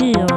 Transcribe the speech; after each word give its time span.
deal. 0.00 0.29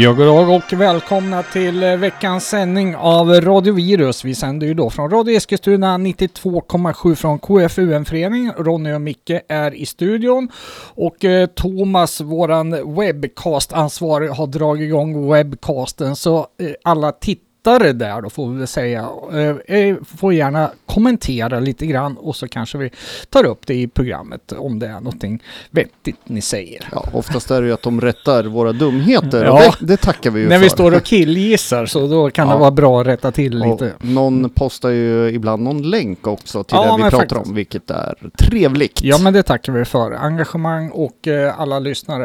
Ja, 0.00 0.12
god 0.12 0.26
dag 0.26 0.50
och 0.50 0.72
välkomna 0.72 1.42
till 1.42 1.82
eh, 1.82 1.96
veckans 1.96 2.48
sändning 2.48 2.96
av 2.96 3.30
Radio 3.30 3.74
Virus. 3.74 4.24
Vi 4.24 4.34
sänder 4.34 4.66
ju 4.66 4.74
då 4.74 4.90
från 4.90 5.10
Radio 5.10 5.36
Eskilstuna 5.36 5.98
92,7 5.98 7.14
från 7.14 7.38
KFUM-föreningen. 7.38 8.52
Ronny 8.58 8.92
och 8.92 9.00
Micke 9.00 9.30
är 9.48 9.74
i 9.74 9.86
studion 9.86 10.48
och 10.94 11.24
eh, 11.24 11.46
Thomas, 11.46 12.20
våran 12.20 12.94
webcast-ansvarig, 12.96 14.28
har 14.28 14.46
dragit 14.46 14.86
igång 14.86 15.30
webcasten 15.30 16.16
så 16.16 16.38
eh, 16.38 16.70
alla 16.84 17.12
tittare 17.12 17.47
där 17.62 18.22
då 18.22 18.30
får 18.30 18.50
vi 18.50 18.58
väl 18.58 18.66
säga. 18.66 19.08
Eh, 19.32 19.76
eh, 19.78 19.96
får 20.16 20.32
gärna 20.34 20.70
kommentera 20.86 21.60
lite 21.60 21.86
grann 21.86 22.16
och 22.16 22.36
så 22.36 22.48
kanske 22.48 22.78
vi 22.78 22.90
tar 23.30 23.46
upp 23.46 23.66
det 23.66 23.74
i 23.74 23.88
programmet 23.88 24.52
om 24.52 24.78
det 24.78 24.86
är 24.86 24.92
någonting 25.00 25.42
vettigt 25.70 26.16
ni 26.24 26.40
säger. 26.40 26.88
Ja, 26.92 27.04
oftast 27.12 27.50
är 27.50 27.60
det 27.62 27.66
ju 27.68 27.74
att 27.74 27.82
de 27.82 28.00
rättar 28.00 28.44
våra 28.44 28.72
dumheter 28.72 29.44
Ja. 29.44 29.62
det, 29.80 29.86
det 29.86 29.96
tackar 29.96 30.30
vi 30.30 30.40
ju 30.40 30.48
När 30.48 30.56
för. 30.56 30.62
vi 30.64 30.70
står 30.70 30.94
och 30.96 31.02
killgissar 31.04 31.86
så 31.86 32.06
då 32.06 32.30
kan 32.30 32.48
Ja. 32.48 32.54
det 32.54 32.60
vara 32.60 32.70
bra 32.70 33.00
att 33.00 33.06
rätta 33.06 33.30
till 33.32 33.62
och 33.62 33.68
lite. 33.68 33.92
någon 34.00 34.50
postar 34.50 34.88
ju 34.88 35.28
ibland 35.30 35.62
någon 35.62 35.90
länk 35.90 36.26
också 36.26 36.64
till 36.64 36.76
Ja, 36.76 36.96
det 36.96 37.04
vi 37.04 37.10
pratar 37.10 37.18
faktiskt. 37.18 37.46
om, 37.48 37.54
vilket 37.54 37.90
är 37.90 38.14
trevligt. 38.38 39.02
Ja 39.02 39.18
men 39.18 39.32
det 39.32 39.42
tackar 39.42 39.72
vi 39.72 39.84
för. 39.84 40.12
Engagemang 40.12 40.90
och 40.90 41.28
eh, 41.28 41.60
alla 41.60 41.78
lyssnare. 41.78 42.24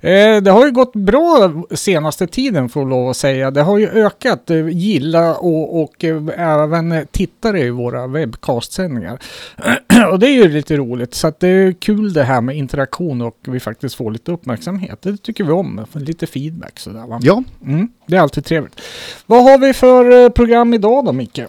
Eh, 0.00 0.36
det 0.42 0.50
har 0.50 0.64
ju 0.66 0.72
gått 0.72 0.92
bra 0.92 1.52
senaste 1.70 2.26
tiden 2.26 2.68
får 2.68 2.86
lov 2.86 3.08
att 3.10 3.16
säga. 3.16 3.50
Det 3.50 3.62
har 3.62 3.78
ju 3.78 3.88
ökat 3.88 4.50
eh, 4.50 4.56
gilla 4.84 5.34
och, 5.34 5.82
och 5.82 6.04
eh, 6.04 6.22
även 6.36 7.06
tittare 7.10 7.60
i 7.60 7.70
våra 7.70 8.06
webbcastsändningar. 8.06 9.18
och 10.10 10.18
det 10.18 10.26
är 10.26 10.32
ju 10.34 10.48
lite 10.48 10.76
roligt. 10.76 11.14
Så 11.14 11.32
det 11.38 11.48
är 11.48 11.72
kul 11.72 12.12
det 12.12 12.24
här 12.24 12.40
med 12.40 12.56
interaktion 12.56 13.22
och 13.22 13.38
vi 13.42 13.60
faktiskt 13.60 13.94
får 13.94 14.10
lite 14.10 14.32
uppmärksamhet. 14.32 15.02
Det 15.02 15.16
tycker 15.16 15.44
vi 15.44 15.52
om. 15.52 15.86
Lite 15.92 16.26
feedback 16.26 16.78
sådär 16.78 17.06
va. 17.06 17.20
Ja, 17.22 17.42
Mm, 17.64 17.88
det 18.06 18.16
är 18.16 18.20
alltid 18.20 18.44
trevligt. 18.44 18.80
Vad 19.26 19.42
har 19.42 19.58
vi 19.58 19.72
för 19.72 20.24
eh, 20.24 20.28
program 20.28 20.74
idag 20.74 21.04
då 21.04 21.12
Micke? 21.12 21.40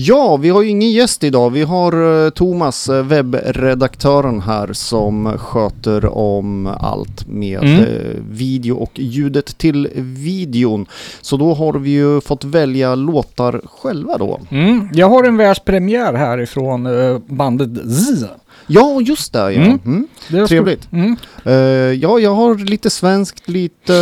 Ja, 0.00 0.36
vi 0.36 0.48
har 0.48 0.62
ju 0.62 0.68
ingen 0.68 0.90
gäst 0.90 1.24
idag. 1.24 1.50
Vi 1.50 1.62
har 1.62 2.24
eh, 2.24 2.30
Thomas, 2.30 2.88
eh, 2.88 3.04
webbredaktören 3.04 4.40
här 4.40 4.72
som 4.72 5.38
sköter 5.38 6.04
om 6.18 6.66
allt 6.80 7.26
med 7.28 7.62
Mm. 7.62 7.80
eh, 7.80 7.86
video 8.30 8.76
och 8.76 8.90
ljudet 8.94 9.58
till 9.58 9.88
videon. 9.94 10.86
Så 11.20 11.36
då 11.36 11.54
har 11.54 11.72
vi 11.72 11.90
ju 11.90 12.20
fått 12.20 12.44
välja 12.44 12.94
låtar 12.94 13.60
själva 13.82 14.18
då. 14.18 14.40
Mm, 14.50 14.88
jag 14.92 15.08
har 15.08 15.24
en 15.24 15.36
världspremiär 15.36 16.12
härifrån 16.14 16.88
bandet 17.26 17.70
Z. 17.92 18.26
Ja, 18.70 19.00
just 19.00 19.32
det. 19.32 19.38
Ja. 19.38 19.48
Mm. 19.62 19.78
Mm. 19.84 20.06
Det 20.28 20.46
Trevligt. 20.46 20.92
Mm. 20.92 21.16
Eh, 21.44 21.52
ja, 21.92 22.18
jag 22.18 22.34
har 22.34 22.54
lite 22.58 22.90
svenskt, 22.90 23.48
lite... 23.48 23.92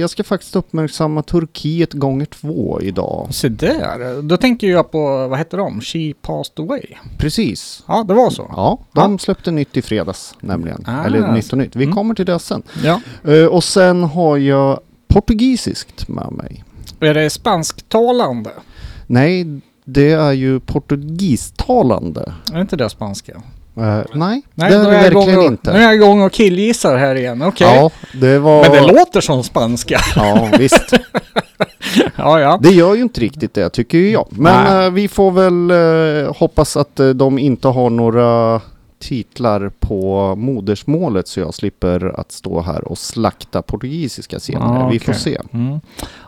jag 0.00 0.10
ska 0.10 0.24
faktiskt 0.24 0.56
uppmärksamma 0.56 1.22
Turkiet 1.22 1.92
gånger 1.92 2.26
två 2.26 2.80
idag. 2.82 3.28
Se 3.30 3.48
där, 3.48 4.22
då 4.22 4.36
tänker 4.36 4.66
jag 4.66 4.90
på, 4.92 5.28
vad 5.28 5.38
heter 5.38 5.58
de? 5.58 5.80
She 5.80 6.12
passed 6.22 6.60
away. 6.64 6.82
Precis. 7.18 7.82
Ja, 7.88 8.04
det 8.08 8.14
var 8.14 8.30
så. 8.30 8.46
Ja, 8.56 8.78
de 8.92 9.18
släppte 9.18 9.50
nytt 9.50 9.76
i 9.76 9.82
fredags 9.82 10.34
nämligen. 10.40 10.84
Ah. 10.86 11.04
Eller 11.04 11.32
nytt 11.32 11.52
och 11.52 11.58
nytt. 11.58 11.76
Vi 11.76 11.84
Mm. 11.84 11.96
kommer 11.96 12.14
till 12.14 12.26
det 12.26 12.38
sen. 12.38 12.62
Ja. 12.84 13.00
Eh, 13.24 13.44
och 13.44 13.64
sen 13.64 14.04
har 14.04 14.36
jag 14.36 14.80
portugisiskt 15.08 16.08
med 16.08 16.32
mig. 16.32 16.64
Är 17.00 17.14
det 17.14 17.30
spansktalande? 17.30 18.50
Nej, 19.06 19.60
det 19.84 20.12
är 20.12 20.32
ju 20.32 20.60
portugistalande. 20.60 22.32
Är 22.52 22.60
inte 22.60 22.76
det 22.76 22.90
spanska? 22.90 23.42
Eh, 23.76 24.00
nej, 24.14 24.42
Nej, 24.54 24.70
det 24.70 24.76
är 24.76 24.82
det 24.82 24.90
verkligen 24.90 25.38
och, 25.38 25.44
inte. 25.44 25.72
Nu 25.72 25.78
är 25.78 25.82
jag 25.82 25.94
igång 25.94 26.22
och 26.22 26.32
killgissar 26.32 26.96
här 26.96 27.14
igen, 27.14 27.42
okej. 27.42 27.66
Ja, 27.76 27.90
det 28.12 28.38
var... 28.38 28.62
Men 28.62 28.72
det 28.72 28.92
låter 28.92 29.20
som 29.20 29.44
spanska. 29.44 30.00
Ja, 30.16 30.48
visst. 30.58 30.92
ja, 32.16 32.40
ja. 32.40 32.58
Det 32.62 32.70
gör 32.70 32.94
ju 32.94 33.02
inte 33.02 33.20
riktigt 33.20 33.54
det, 33.54 33.70
tycker 33.70 33.98
jag. 33.98 34.26
Men 34.30 34.84
eh, 34.84 34.90
vi 34.90 35.08
får 35.08 35.30
väl 35.30 35.70
eh, 35.70 36.34
hoppas 36.36 36.76
att 36.76 37.00
de 37.14 37.38
inte 37.38 37.68
har 37.68 37.90
några 37.90 38.60
titlar 39.00 39.68
på 39.80 40.34
modersmålet 40.36 41.28
så 41.28 41.40
jag 41.40 41.54
slipper 41.54 42.20
att 42.20 42.32
stå 42.32 42.60
här 42.60 42.88
och 42.88 42.98
slakta 42.98 43.62
portugisiska 43.62 44.40
senare. 44.40 44.78
Ja, 44.80 44.88
Vi 44.88 44.98
får 44.98 45.12
se. 45.12 45.38
Mm. 45.52 45.80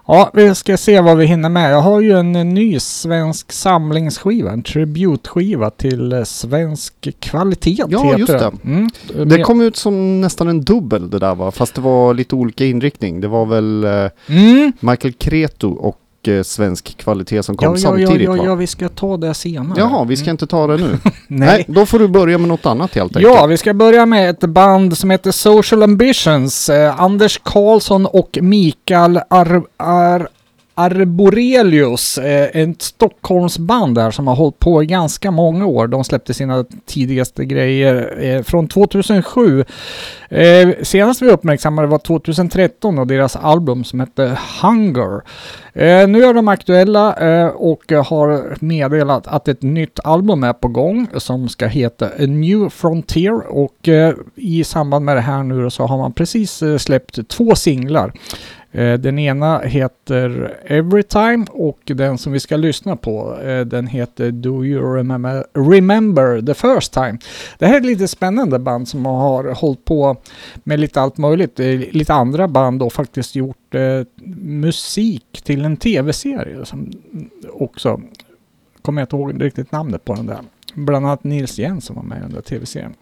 Ja, 0.07 0.31
vi 0.35 0.55
ska 0.55 0.77
se 0.77 1.01
vad 1.01 1.17
vi 1.17 1.27
hinner 1.27 1.49
med. 1.49 1.73
Jag 1.73 1.81
har 1.81 2.01
ju 2.01 2.13
en 2.19 2.33
ny 2.33 2.81
svensk 2.81 3.53
samlingsskiva, 3.53 4.51
en 4.51 4.63
tributskiva 4.63 5.71
till 5.71 6.23
svensk 6.27 7.09
kvalitet. 7.21 7.85
Ja, 7.89 8.19
just 8.19 8.33
det. 8.33 8.53
Mm. 8.65 8.91
Det 9.29 9.43
kom 9.43 9.61
ut 9.61 9.77
som 9.77 10.21
nästan 10.21 10.49
en 10.49 10.61
dubbel 10.61 11.11
det 11.11 11.19
där 11.19 11.35
va? 11.35 11.51
Fast 11.51 11.75
det 11.75 11.81
var 11.81 12.15
lite 12.15 12.35
olika 12.35 12.65
inriktning. 12.65 13.21
Det 13.21 13.29
var 13.29 13.47
väl 13.47 13.85
eh, 13.85 14.09
Mm. 14.29 14.73
Michael 14.81 15.13
Cretu 15.13 15.67
och 15.67 15.99
eh, 16.29 16.43
svensk 16.43 16.97
kvalitet 16.97 17.43
som 17.43 17.57
kom 17.57 17.65
Ja, 17.65 17.71
ja, 17.71 17.99
ja, 17.99 18.07
samtidigt 18.07 18.25
ja, 18.25 18.31
va? 18.31 18.45
ja, 18.45 18.55
vi 18.55 18.67
ska 18.67 18.89
ta 18.89 19.17
det 19.17 19.35
senare. 19.35 19.81
Jaha, 19.81 20.05
vi 20.05 20.17
ska 20.17 20.31
inte 20.31 20.47
ta 20.47 20.67
det 20.67 20.77
nu. 20.77 20.87
Mm. 20.87 20.99
Nej. 21.27 21.49
Nej. 21.49 21.65
då 21.69 21.87
får 21.87 21.99
du 21.99 22.09
börja 22.09 22.39
med 22.39 22.49
något 22.49 22.67
annat 22.67 22.95
helt 22.95 23.17
enkelt. 23.17 23.35
Ja, 23.35 23.47
vi 23.47 23.57
ska 23.57 23.75
börja 23.75 24.07
med 24.07 24.31
ett 24.31 24.41
band 24.41 24.99
som 24.99 25.11
heter 25.11 25.31
Social 25.31 25.83
Ambitions. 25.83 26.69
Eh, 26.69 27.01
Anders 27.01 27.41
Karlsson 27.43 28.07
och 28.07 28.39
Mikael 28.41 29.21
Ar 29.29 29.63
Ar 29.77 30.29
Arborelius, 30.83 32.19
eh, 32.19 32.63
ett 32.63 32.83
Stockholmsband 32.83 33.95
där 33.95 34.11
som 34.11 34.27
har 34.27 34.35
hållit 34.35 34.59
på 34.59 34.83
i 34.83 34.87
ganska 34.87 35.31
många 35.31 35.67
år. 35.67 35.87
De 35.87 36.05
släppte 36.05 36.35
sina 36.35 36.65
tidigaste 36.87 37.45
grejer 37.45 38.19
eh, 38.25 38.43
från 38.43 38.69
2007. 38.69 39.65
Eh, 40.29 40.69
senast 40.83 41.23
vi 41.23 41.31
uppmärksammade 41.31 41.89
var 41.89 41.99
2013 41.99 42.99
och 42.99 43.07
deras 43.07 43.37
album 43.37 43.85
som 43.85 44.01
hette 44.01 44.39
Hunger. 44.63 45.21
Nu 46.07 46.25
är 46.25 46.35
de 46.35 46.49
aktuella 46.49 47.15
och 47.51 47.93
har 47.93 48.57
meddelat 48.65 49.27
att 49.27 49.49
ett 49.49 49.63
nytt 49.63 50.01
album 50.05 50.45
är 50.45 50.53
på 50.53 50.69
gång 50.69 51.07
som 51.17 51.49
ska 51.49 51.67
heta 51.67 52.07
A 52.07 52.27
New 52.27 52.69
Frontier 52.69 53.47
och 53.49 53.89
i 54.35 54.65
samband 54.65 55.05
med 55.05 55.17
det 55.17 55.21
här 55.21 55.43
nu 55.43 55.71
så 55.71 55.87
har 55.87 55.99
man 55.99 56.13
precis 56.13 56.63
släppt 56.79 57.29
två 57.29 57.55
singlar. 57.55 58.13
Eh, 58.73 58.99
den 58.99 59.19
ena 59.19 59.59
heter 59.59 60.57
Everytime 60.65 61.47
och 61.51 61.81
den 61.85 62.19
som 62.19 62.33
vi 62.33 62.41
ska 62.41 62.57
lyssna 62.57 62.97
på 62.97 63.41
eh, 63.41 63.61
den 63.61 63.87
heter 63.87 64.31
Do 64.31 64.65
You 64.65 64.97
Remember, 64.97 65.45
Remember 65.55 66.43
The 66.43 66.55
First 66.55 66.93
Time. 66.93 67.19
Det 67.59 67.67
här 67.67 67.75
är 67.75 67.79
ett 67.79 67.87
lite 67.87 68.09
spännande 68.09 68.59
band 68.59 68.89
som 68.89 69.07
har 69.07 69.55
hållit 69.55 69.85
på 69.85 70.17
med 70.65 70.81
lite 70.81 71.01
allt 71.01 71.19
möjligt. 71.19 71.59
Lite 71.93 72.15
andra 72.15 72.49
band 72.49 72.83
och 72.83 72.93
faktiskt 72.93 73.37
gjort 73.37 73.75
eh, 73.75 74.01
musik 74.43 75.43
till 75.45 75.65
en 75.65 75.77
tv-serie 75.77 76.65
som 76.65 76.93
också 77.53 78.01
kommer 78.83 79.01
jag 79.01 79.07
inte 79.07 79.17
ihåg 79.17 79.43
riktigt 79.43 79.73
namnet 79.73 80.05
på 80.05 80.15
den 80.15 80.27
där. 80.27 80.41
Bland 80.75 81.07
annat 81.07 81.25
Nils 81.25 81.59
Jensen 81.59 81.97
var 81.97 82.03
med 82.03 82.19
i 82.19 82.21
den 82.21 82.33
där 82.33 82.41
tv-serien. 82.41 82.95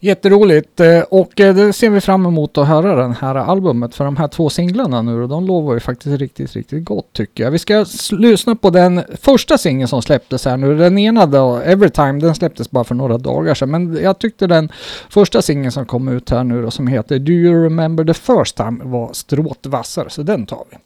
Jätteroligt 0.00 0.80
eh, 0.80 1.00
och 1.00 1.40
eh, 1.40 1.54
det 1.54 1.72
ser 1.72 1.90
vi 1.90 2.00
fram 2.00 2.26
emot 2.26 2.58
att 2.58 2.68
höra 2.68 2.96
den 2.96 3.12
här 3.12 3.34
albumet 3.34 3.94
för 3.94 4.04
de 4.04 4.16
här 4.16 4.28
två 4.28 4.50
singlarna 4.50 5.02
nu 5.02 5.22
och 5.22 5.28
de 5.28 5.46
lovar 5.46 5.74
ju 5.74 5.80
faktiskt 5.80 6.20
riktigt, 6.20 6.52
riktigt 6.52 6.84
gott 6.84 7.12
tycker 7.12 7.44
jag. 7.44 7.50
Vi 7.50 7.58
ska 7.58 7.84
lyssna 8.10 8.56
på 8.56 8.70
den 8.70 9.02
första 9.20 9.58
singeln 9.58 9.88
som 9.88 10.02
släpptes 10.02 10.44
här 10.44 10.56
nu. 10.56 10.76
Den 10.76 10.98
ena 10.98 11.26
då, 11.26 11.56
Everytime, 11.56 12.20
den 12.20 12.34
släpptes 12.34 12.70
bara 12.70 12.84
för 12.84 12.94
några 12.94 13.18
dagar 13.18 13.54
sedan 13.54 13.70
men 13.70 14.02
jag 14.02 14.18
tyckte 14.18 14.46
den 14.46 14.72
första 15.10 15.42
singeln 15.42 15.72
som 15.72 15.86
kom 15.86 16.08
ut 16.08 16.30
här 16.30 16.44
nu 16.44 16.62
då 16.62 16.70
som 16.70 16.86
heter 16.86 17.18
Do 17.18 17.32
You 17.32 17.64
Remember 17.64 18.04
The 18.04 18.14
First 18.14 18.56
Time 18.56 18.84
var 18.84 19.12
stråtvassare 19.12 20.10
så 20.10 20.22
den 20.22 20.46
tar 20.46 20.64
vi. 20.70 20.76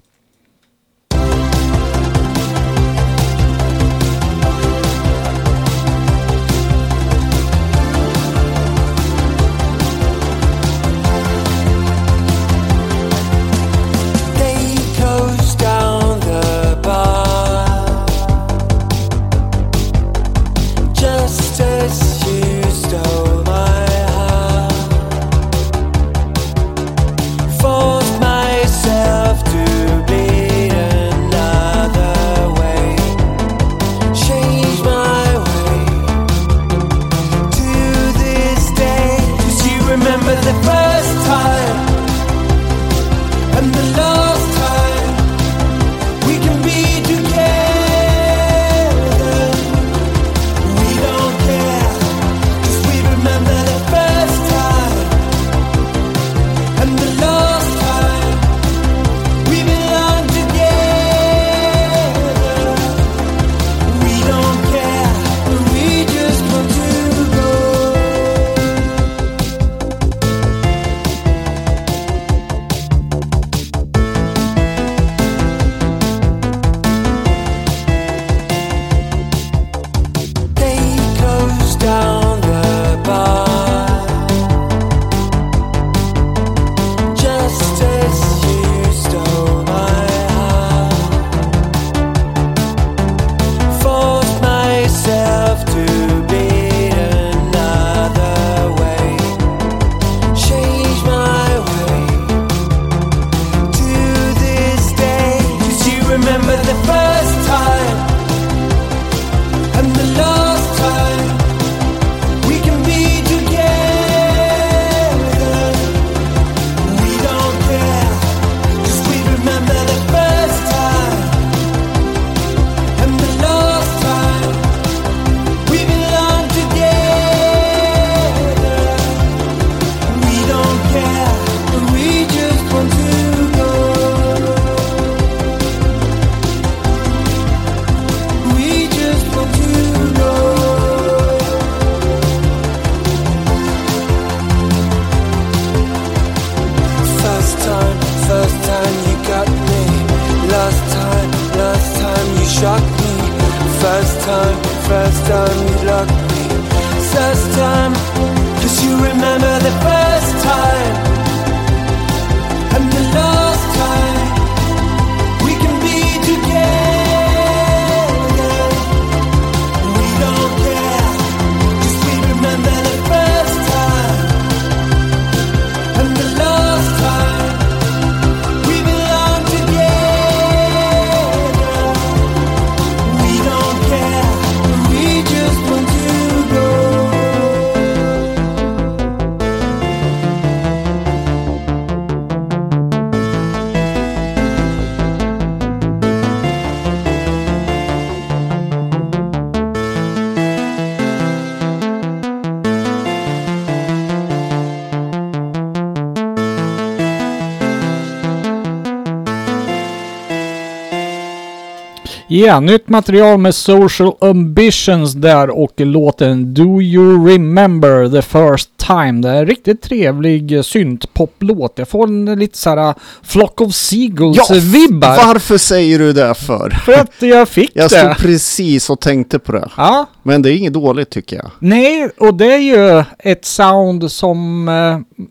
Ja, 212.45 212.61
nytt 212.61 212.89
material 212.89 213.39
med 213.39 213.55
Social 213.55 214.13
Ambitions 214.21 215.13
där 215.13 215.51
och 215.51 215.73
låten 215.77 216.55
Do 216.55 216.83
You 216.83 217.29
Remember 217.29 218.09
the 218.09 218.23
First 218.23 218.71
Time. 218.77 219.13
Det 219.23 219.29
är 219.29 219.35
en 219.37 219.47
riktigt 219.47 219.83
trevlig 219.83 220.65
syntpoplåt. 220.65 221.73
Jag 221.77 221.89
får 221.89 222.07
en 222.07 222.25
lite 222.39 222.59
såhär 222.59 222.95
Flock 223.23 223.61
of 223.61 223.73
Seagulls-vibbar. 223.73 225.27
varför 225.27 225.59
säger 225.59 225.99
du 225.99 226.13
det 226.13 226.35
för? 226.35 226.71
För 226.71 226.93
att 226.93 227.13
jag 227.19 227.49
fick 227.49 227.71
Jag 227.75 227.91
det. 227.91 227.99
stod 227.99 228.17
precis 228.17 228.91
och 228.91 229.01
tänkte 229.01 229.39
på 229.39 229.53
det. 229.53 229.69
Ja, 229.77 230.07
Men 230.23 230.43
det 230.43 230.51
är 230.51 230.57
inget 230.57 230.73
dåligt 230.73 231.11
tycker 231.11 231.37
jag. 231.37 231.51
nej, 231.59 232.11
och 232.19 232.35
det 232.35 232.53
är 232.55 232.59
ju 232.59 233.05
ett 233.19 233.45
sound 233.45 234.11
som 234.13 234.69
eh, 234.69 235.25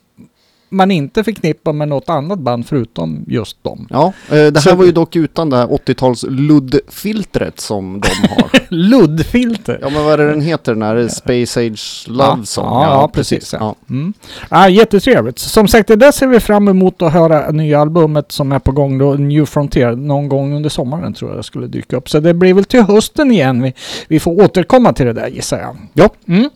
man 0.75 0.91
inte 0.91 1.24
förknippar 1.24 1.74
med 1.74 1.88
något 1.88 2.10
annat 2.10 2.39
band 2.39 2.67
förutom 2.67 3.25
just 3.27 3.63
dem. 3.63 3.88
Ja, 3.89 4.05
eh, 4.29 4.32
det 4.32 4.38
här 4.38 4.51
Så- 4.62 4.75
var 4.75 4.86
ju 4.86 4.91
ludd 4.91 5.15
utan 5.15 5.50
det 5.50 5.58
här 5.58 5.67
80-tals 5.74 6.25
luddfiltret 6.29 7.60
som 7.60 8.01
de 8.01 8.27
har. 8.27 8.50
Luddfilter. 8.70 9.79
ja 9.82 9.89
men 9.89 10.03
vad 10.03 10.13
är 10.13 10.17
det 10.17 10.29
den 10.29 10.41
heter 10.41 10.74
den 10.74 10.82
här 10.82 11.08
Space 11.08 11.60
Age 11.60 12.05
Love 12.08 12.24
Ja, 12.39 12.46
Song? 12.46 12.65
ja, 12.65 12.84
ja, 12.84 13.08
precis, 13.13 13.53
ja. 13.53 13.60
Ja. 13.62 13.75
Mm. 13.96 14.13
Ja, 14.50 14.70
jättetrevligt. 14.70 15.39
Som 15.39 15.67
sagt, 15.67 15.88
det 15.88 15.96
där 15.96 16.12
ser 16.12 16.27
vi 16.27 16.39
fram 16.39 16.67
emot 16.67 17.01
att 17.01 17.13
höra 17.13 17.51
nya 17.51 17.79
albumet 17.82 18.32
som 18.32 18.51
är 18.51 18.60
på 18.60 18.72
gång 18.72 18.98
då, 18.98 19.13
New 19.13 19.46
Frontier, 19.46 19.96
någon 19.96 20.29
gång 20.29 20.53
under 20.55 20.70
sommaren 20.70 21.13
tror 21.13 21.32
jag 21.32 21.39
det 21.39 21.44
skulle 21.44 21.67
dyka 21.67 21.98
upp. 21.98 22.10
Så 22.10 22.20
det 22.20 22.34
blir 22.34 22.53
väl 22.53 22.65
till 22.65 22.82
hösten 22.82 23.32
igen. 23.32 23.62
Vi, 23.62 23.74
vi 24.08 24.20
får 24.20 24.41
återkomma 24.44 24.94
till 24.94 25.05
det 25.05 25.13
där 25.13 25.27
gissar 25.27 25.60
jag. 25.60 25.77
Ja. 25.94 26.10
Mm. 26.27 26.50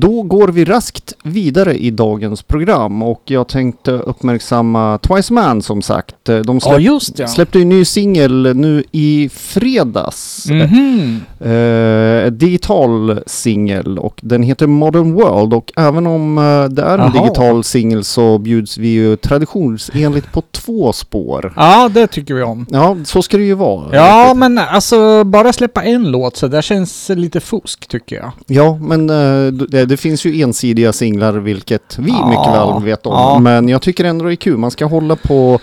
Då 0.00 0.22
går 0.22 0.48
vi 0.48 0.64
raskt 0.64 1.12
vidare 1.24 1.74
i 1.74 1.90
dagens 1.90 2.42
program 2.42 3.02
och 3.02 3.22
jag 3.24 3.48
tänkte 3.48 3.90
uppmärksamma 3.92 4.98
Twice 4.98 5.32
Man 5.32 5.62
som 5.62 5.82
sagt. 5.82 6.28
Eh, 6.28 6.36
De 6.38 6.56
Ja, 6.56 6.60
släpp, 6.70 6.80
just 6.80 7.18
ja. 7.18 7.26
släppte 7.28 7.58
ju 7.58 7.62
en 7.62 7.68
ny 7.68 7.84
singel 7.84 8.56
nu 8.56 8.84
i 8.92 9.28
fredags. 9.32 10.46
Mhm. 10.50 11.20
Eh, 11.40 12.30
digital 12.32 13.20
singel 13.26 13.98
och 13.98 14.20
den 14.22 14.42
heter 14.42 14.66
Modern 14.66 15.12
World 15.12 15.54
och 15.54 15.72
även 15.76 16.06
om 16.06 16.38
eh, 16.38 16.64
det 16.64 16.82
är 16.82 16.98
en 16.98 17.12
Jaha. 17.14 17.22
digital 17.22 17.64
singel 17.64 18.04
så 18.04 18.38
bjuds 18.38 18.78
vi 18.78 18.88
ju 18.88 19.16
traditionsenligt 19.16 20.32
på 20.32 20.42
två 20.52 20.92
spår. 20.92 21.52
Ja, 21.56 21.88
det 21.94 22.06
tycker 22.06 22.34
vi 22.34 22.42
om. 22.42 22.66
Ja, 22.70 22.96
så 23.04 23.22
ska 23.22 23.36
det 23.36 23.42
ju 23.44 23.54
vara. 23.54 23.96
Ja, 23.96 24.34
men 24.34 24.58
alltså 24.58 25.24
bara 25.24 25.52
släppa 25.52 25.82
en 25.82 26.10
låt 26.10 26.36
så 26.36 26.48
där 26.48 26.62
känns 26.62 27.08
lite 27.08 27.40
fusk 27.40 27.86
tycker 27.88 28.16
jag. 28.16 28.30
Ja, 28.46 28.78
men 28.82 29.10
eh, 29.10 29.52
det, 29.52 29.86
det 29.88 29.96
finns 29.96 30.24
ju 30.24 30.40
ensidiga 30.42 30.92
singlar 30.92 31.32
vilket 31.32 31.98
vi 31.98 32.10
Ja, 32.10 32.28
mycket 32.28 32.54
väl 32.54 32.84
vet 32.84 33.06
om. 33.06 33.12
ja. 33.12 33.38
Men 33.38 33.68
jag 33.68 33.82
tycker 33.82 34.04
ändå 34.04 34.24
det 34.24 34.32
är 34.32 34.36
kul. 34.36 34.56
Man 34.56 34.70
ska 34.70 34.86
hålla 34.86 35.16
på 35.16 35.58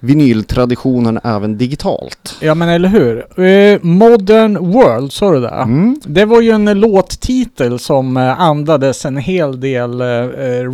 vinyltraditionen 0.00 1.20
även 1.24 1.58
digitalt. 1.58 2.34
Ja, 2.40 2.54
men 2.54 2.68
eller 2.68 2.88
hur? 2.88 3.40
Eh, 3.44 3.78
Modern 3.82 4.72
World, 4.72 5.12
sa 5.12 5.32
du 5.32 5.40
det? 5.40 5.48
Mm. 5.48 6.00
Det 6.04 6.24
var 6.24 6.40
ju 6.40 6.50
en 6.50 6.80
låttitel 6.80 7.78
som 7.78 8.16
eh, 8.16 8.40
andades 8.40 9.04
en 9.04 9.16
hel 9.16 9.60
del 9.60 10.00
eh, 10.00 10.06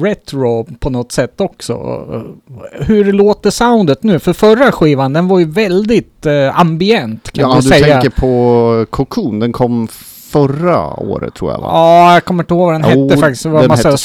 retro 0.02 0.66
på 0.80 0.90
något 0.90 1.12
sätt 1.12 1.40
också. 1.40 1.74
Hur 2.72 3.12
låter 3.12 3.50
soundet 3.50 4.02
nu? 4.02 4.18
För 4.18 4.32
förra 4.32 4.72
skivan 4.72 5.12
den 5.12 5.28
var 5.28 5.38
ju 5.38 5.44
väldigt 5.50 6.26
eh, 6.26 6.60
ambient 6.60 7.30
kan 7.32 7.42
Ja, 7.42 7.48
man 7.48 7.56
du 7.56 7.62
säga. 7.68 8.00
tänker 8.00 8.20
på 8.20 8.86
Cocoon. 8.90 9.38
Den 9.40 9.52
kom 9.52 9.88
förra 10.32 11.00
året 11.00 11.34
tror 11.34 11.50
jag 11.50 11.58
va? 11.58 11.66
Ja, 11.70 12.12
jag 12.14 12.24
kommer 12.24 12.42
inte 12.42 12.54
ihåg 12.54 12.66
vad 12.72 12.80
den 12.80 12.90
Jo, 12.94 13.04
hette 13.08 13.20
faktiskt. 13.20 13.42
Det 13.42 13.48
var 13.48 13.62
en 13.62 13.68
massa 13.68 13.96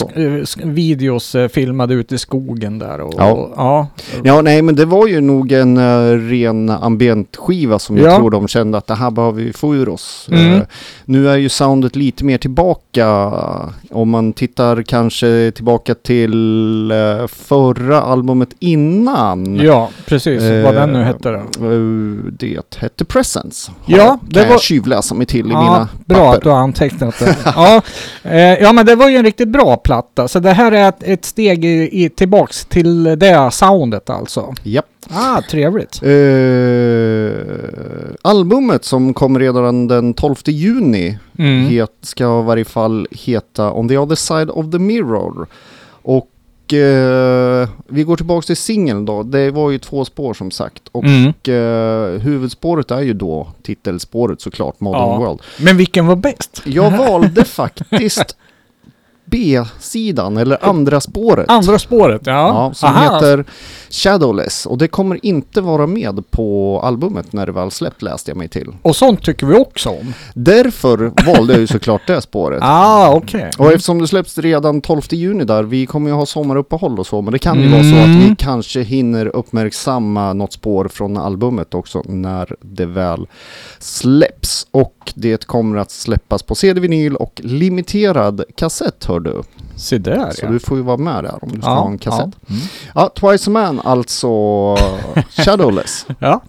videos 0.64 1.36
eh, 1.36 1.48
filmade 1.48 1.94
ute 1.94 2.16
i 2.16 2.18
skogen 2.18 2.80
där. 2.80 3.02
Och, 3.02 3.14
Ja. 3.18 3.32
och, 3.32 3.54
ja. 3.58 3.88
Ja, 4.24 4.42
nej, 4.42 4.62
men 4.62 4.76
det 4.76 4.86
var 4.86 5.08
ju 5.08 5.22
nog 5.22 5.52
en 5.52 5.78
uh, 5.78 6.30
ren 6.30 6.70
ambientskiva 6.70 7.80
som 7.80 7.98
jag 7.98 8.08
Ja. 8.12 8.18
tror 8.18 8.30
de 8.32 8.48
kände 8.48 8.78
att 8.78 8.88
det 8.88 8.96
här 8.96 9.12
behöver 9.12 9.42
vi 9.44 9.54
få 9.54 9.76
ur 9.76 9.90
oss. 9.90 10.28
Mm. 10.32 10.54
Eh, 10.54 10.62
nu 11.06 11.30
är 11.30 11.38
ju 11.38 11.50
soundet 11.50 11.96
lite 11.96 12.26
mer 12.26 12.38
tillbaka. 12.38 13.32
Om 13.92 14.10
man 14.10 14.34
tittar 14.34 14.82
kanske 14.84 15.52
tillbaka 15.56 15.96
till 15.96 16.92
eh, 16.92 17.28
förra 17.28 18.02
albumet 18.02 18.50
innan. 18.60 19.56
ja, 19.56 19.90
precis. 20.06 20.42
vad 20.66 20.76
den 20.76 20.90
nu 20.90 21.04
hette 21.04 21.32
då. 21.32 21.42
Det 22.40 22.76
hette 22.78 23.06
Presence. 23.06 23.72
Ja, 23.86 24.20
det 24.22 24.34
kan 24.34 24.44
jag 24.44 24.50
var- 24.50 24.60
tjuvläsa 24.60 25.16
mig 25.16 25.26
till 25.26 25.48
i 25.48 25.52
Ja, 25.52 25.60
mina 25.64 25.88
bra 26.06 26.17
papper. 26.20 26.38
att 26.38 26.44
du 26.44 26.50
har 26.50 26.58
antecknat 26.58 27.20
det. 27.20 27.38
ja, 27.46 27.82
eh, 28.24 28.54
ja, 28.64 28.74
men 28.74 28.86
det 28.86 28.96
var 28.96 29.10
ju 29.10 29.18
en 29.18 29.24
riktigt 29.26 29.50
bra 29.50 29.76
platta. 29.78 30.28
Så 30.28 30.40
det 30.40 30.54
här 30.54 30.72
är 30.72 30.90
ett, 30.90 31.04
ett 31.04 31.26
steg 31.26 31.66
i, 31.66 32.04
i, 32.04 32.10
tillbaks 32.10 32.66
till 32.66 33.04
det 33.04 33.50
soundet 33.52 34.10
alltså. 34.10 34.54
Japp. 34.64 34.86
Ah, 35.10 35.42
trevligt. 35.50 36.00
Eh, 36.04 37.46
albumet 38.22 38.86
som 38.86 39.14
kommer 39.14 39.40
redan 39.40 39.88
den 39.88 40.14
12 40.14 40.36
juni 40.46 41.18
Mm. 41.40 41.66
het, 41.66 41.90
ska 42.02 42.24
i 42.40 42.44
varje 42.44 42.66
fall 42.66 43.08
heta 43.12 43.72
On 43.72 43.88
the 43.90 43.98
other 43.98 44.16
side 44.16 44.50
of 44.50 44.72
the 44.72 44.80
mirror. 44.80 45.48
Och 46.02 46.28
eh, 46.74 47.70
vi 47.88 48.04
går 48.04 48.16
tillbaka 48.18 48.46
till 48.46 48.58
singeln 48.58 49.06
då. 49.06 49.24
Det 49.24 49.52
var 49.52 49.72
ju 49.72 49.80
två 49.80 50.06
spår 50.06 50.34
som 50.34 50.52
sagt. 50.52 50.84
Och 50.92 51.04
Mm. 51.04 51.26
eh, 51.28 52.22
huvudspåret 52.22 52.92
är 52.92 53.02
ju 53.02 53.14
då 53.14 53.48
titelspåret 53.64 54.42
såklart, 54.42 54.80
Modern 54.80 55.02
Ja. 55.02 55.18
World. 55.18 55.42
Men 55.60 55.78
vilken 55.78 56.06
var 56.08 56.16
bäst? 56.16 56.62
Jag 56.66 56.98
valde 56.98 57.44
faktiskt 57.46 58.38
B-sidan, 59.32 60.38
eller 60.38 60.66
andra 60.66 61.02
spåret. 61.02 61.50
Andra 61.50 61.80
spåret, 61.80 62.22
ja. 62.26 62.34
Ja, 62.34 62.74
som 62.74 62.90
Aha. 62.90 63.16
heter 63.16 63.46
Shadowless. 63.90 64.66
Och 64.66 64.78
det 64.78 64.88
kommer 64.88 65.26
inte 65.26 65.62
vara 65.62 65.88
med 65.88 66.32
på 66.32 66.80
albumet 66.84 67.34
när 67.34 67.46
det 67.46 67.52
väl 67.52 67.72
släppt 67.72 68.02
läste 68.02 68.32
jag 68.32 68.38
mig 68.38 68.48
till. 68.48 68.68
Och 68.82 68.96
sånt 68.96 69.24
tycker 69.24 69.46
vi 69.48 69.56
också 69.56 69.90
om. 69.90 70.14
Därför 70.34 70.98
valde 71.26 71.54
jag 71.54 71.60
ju 71.60 71.68
såklart 71.68 72.02
det 72.08 72.22
spåret. 72.22 72.60
Ah, 72.70 73.14
okej. 73.16 73.50
Och 73.58 73.72
eftersom 73.72 74.00
det 74.02 74.08
släpps 74.08 74.38
redan 74.38 74.82
12 74.82 75.02
juni 75.10 75.44
där, 75.46 75.64
vi 75.64 75.86
kommer 75.86 76.10
ju 76.10 76.16
ha 76.16 76.26
sommaruppehåll 76.26 77.00
och 77.00 77.08
så, 77.08 77.22
men 77.22 77.34
det 77.34 77.40
kan 77.40 77.60
ju 77.60 77.68
Mm. 77.68 77.72
vara 77.72 77.84
så 77.84 77.98
att 78.12 78.30
vi 78.30 78.36
kanske 78.38 78.82
hinner 78.82 79.26
uppmärksamma 79.36 80.34
något 80.34 80.54
spår 80.54 80.88
från 80.88 81.18
albumet 81.18 81.74
också 81.74 82.02
när 82.06 82.56
det 82.62 82.86
väl 82.86 83.28
släpps. 83.80 84.68
Och 84.72 85.12
det 85.16 85.46
kommer 85.46 85.78
att 85.78 85.92
släppas 85.92 86.44
på 86.44 86.56
CD-vinyl 86.56 87.16
och 87.16 87.42
limiterad 87.44 88.44
kassett 88.56 89.06
hör 89.06 89.17
du. 89.20 89.44
Se 89.76 89.98
där 89.98 90.32
Så 90.32 90.46
ja. 90.46 90.50
du 90.52 90.60
får 90.60 90.78
ju 90.78 90.84
vara 90.84 90.98
med 90.98 91.24
där 91.24 91.44
om 91.44 91.50
du 91.52 91.62
ska 91.62 91.70
ja, 91.70 91.76
ha 91.76 91.88
en 91.88 91.98
kassett. 91.98 92.30
Ja. 92.48 92.54
Mm. 92.56 92.62
Ja, 92.96 93.10
Twice 93.10 93.50
a 93.50 93.52
Man 93.54 93.82
alltså 93.84 94.28
Shadowless. 95.30 96.06
ja. 96.20 96.42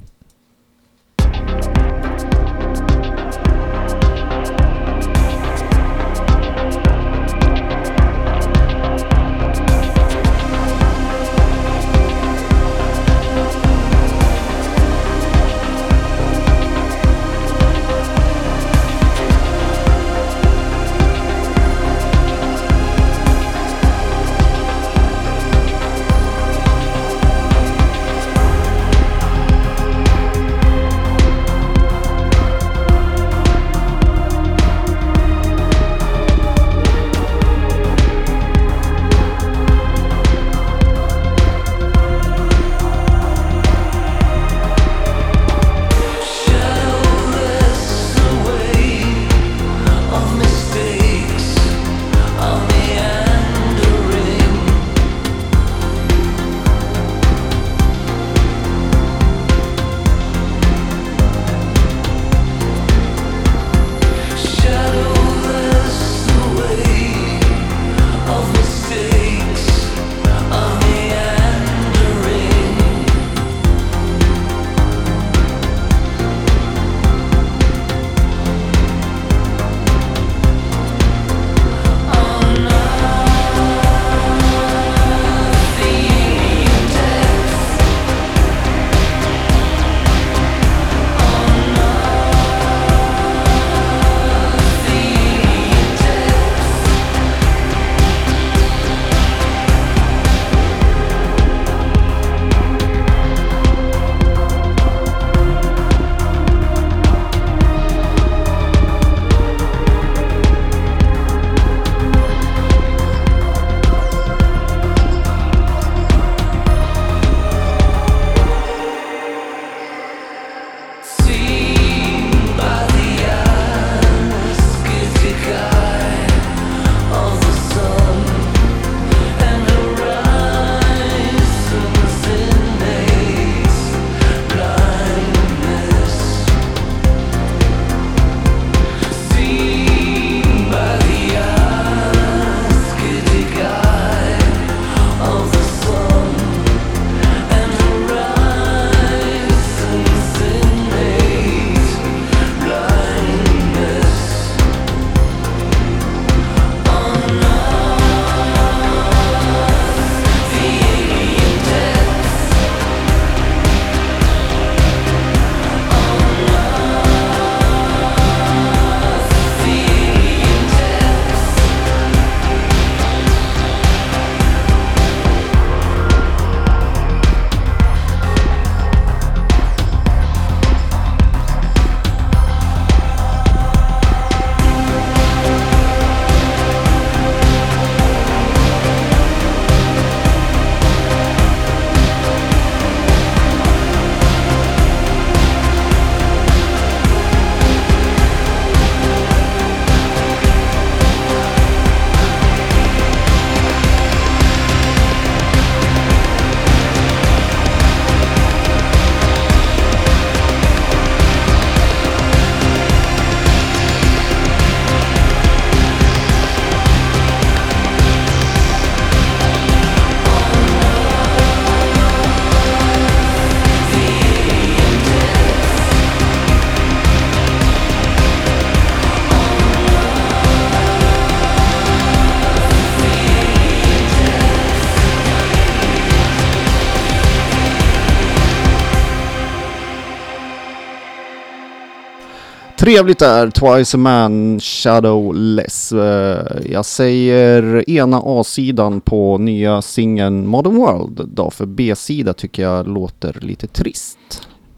Trevligt 242.88 243.18
där, 243.18 243.50
Twice 243.50 243.97
a 243.97 243.99
Man, 243.99 244.61
Shadowless. 244.61 245.92
Eh, 245.92 246.47
jag 246.71 246.85
säger 246.85 247.90
ena 247.90 248.23
A-sidan 248.25 249.00
på 249.00 249.38
nya 249.38 249.83
singeln 249.83 250.47
Modern 250.47 250.75
World 250.75 251.28
då, 251.28 251.50
för 251.50 251.66
B-sida 251.66 252.33
tycker 252.33 252.62
jag 252.62 252.88
låter 252.88 253.40
lite 253.40 253.66
trist. 253.66 254.18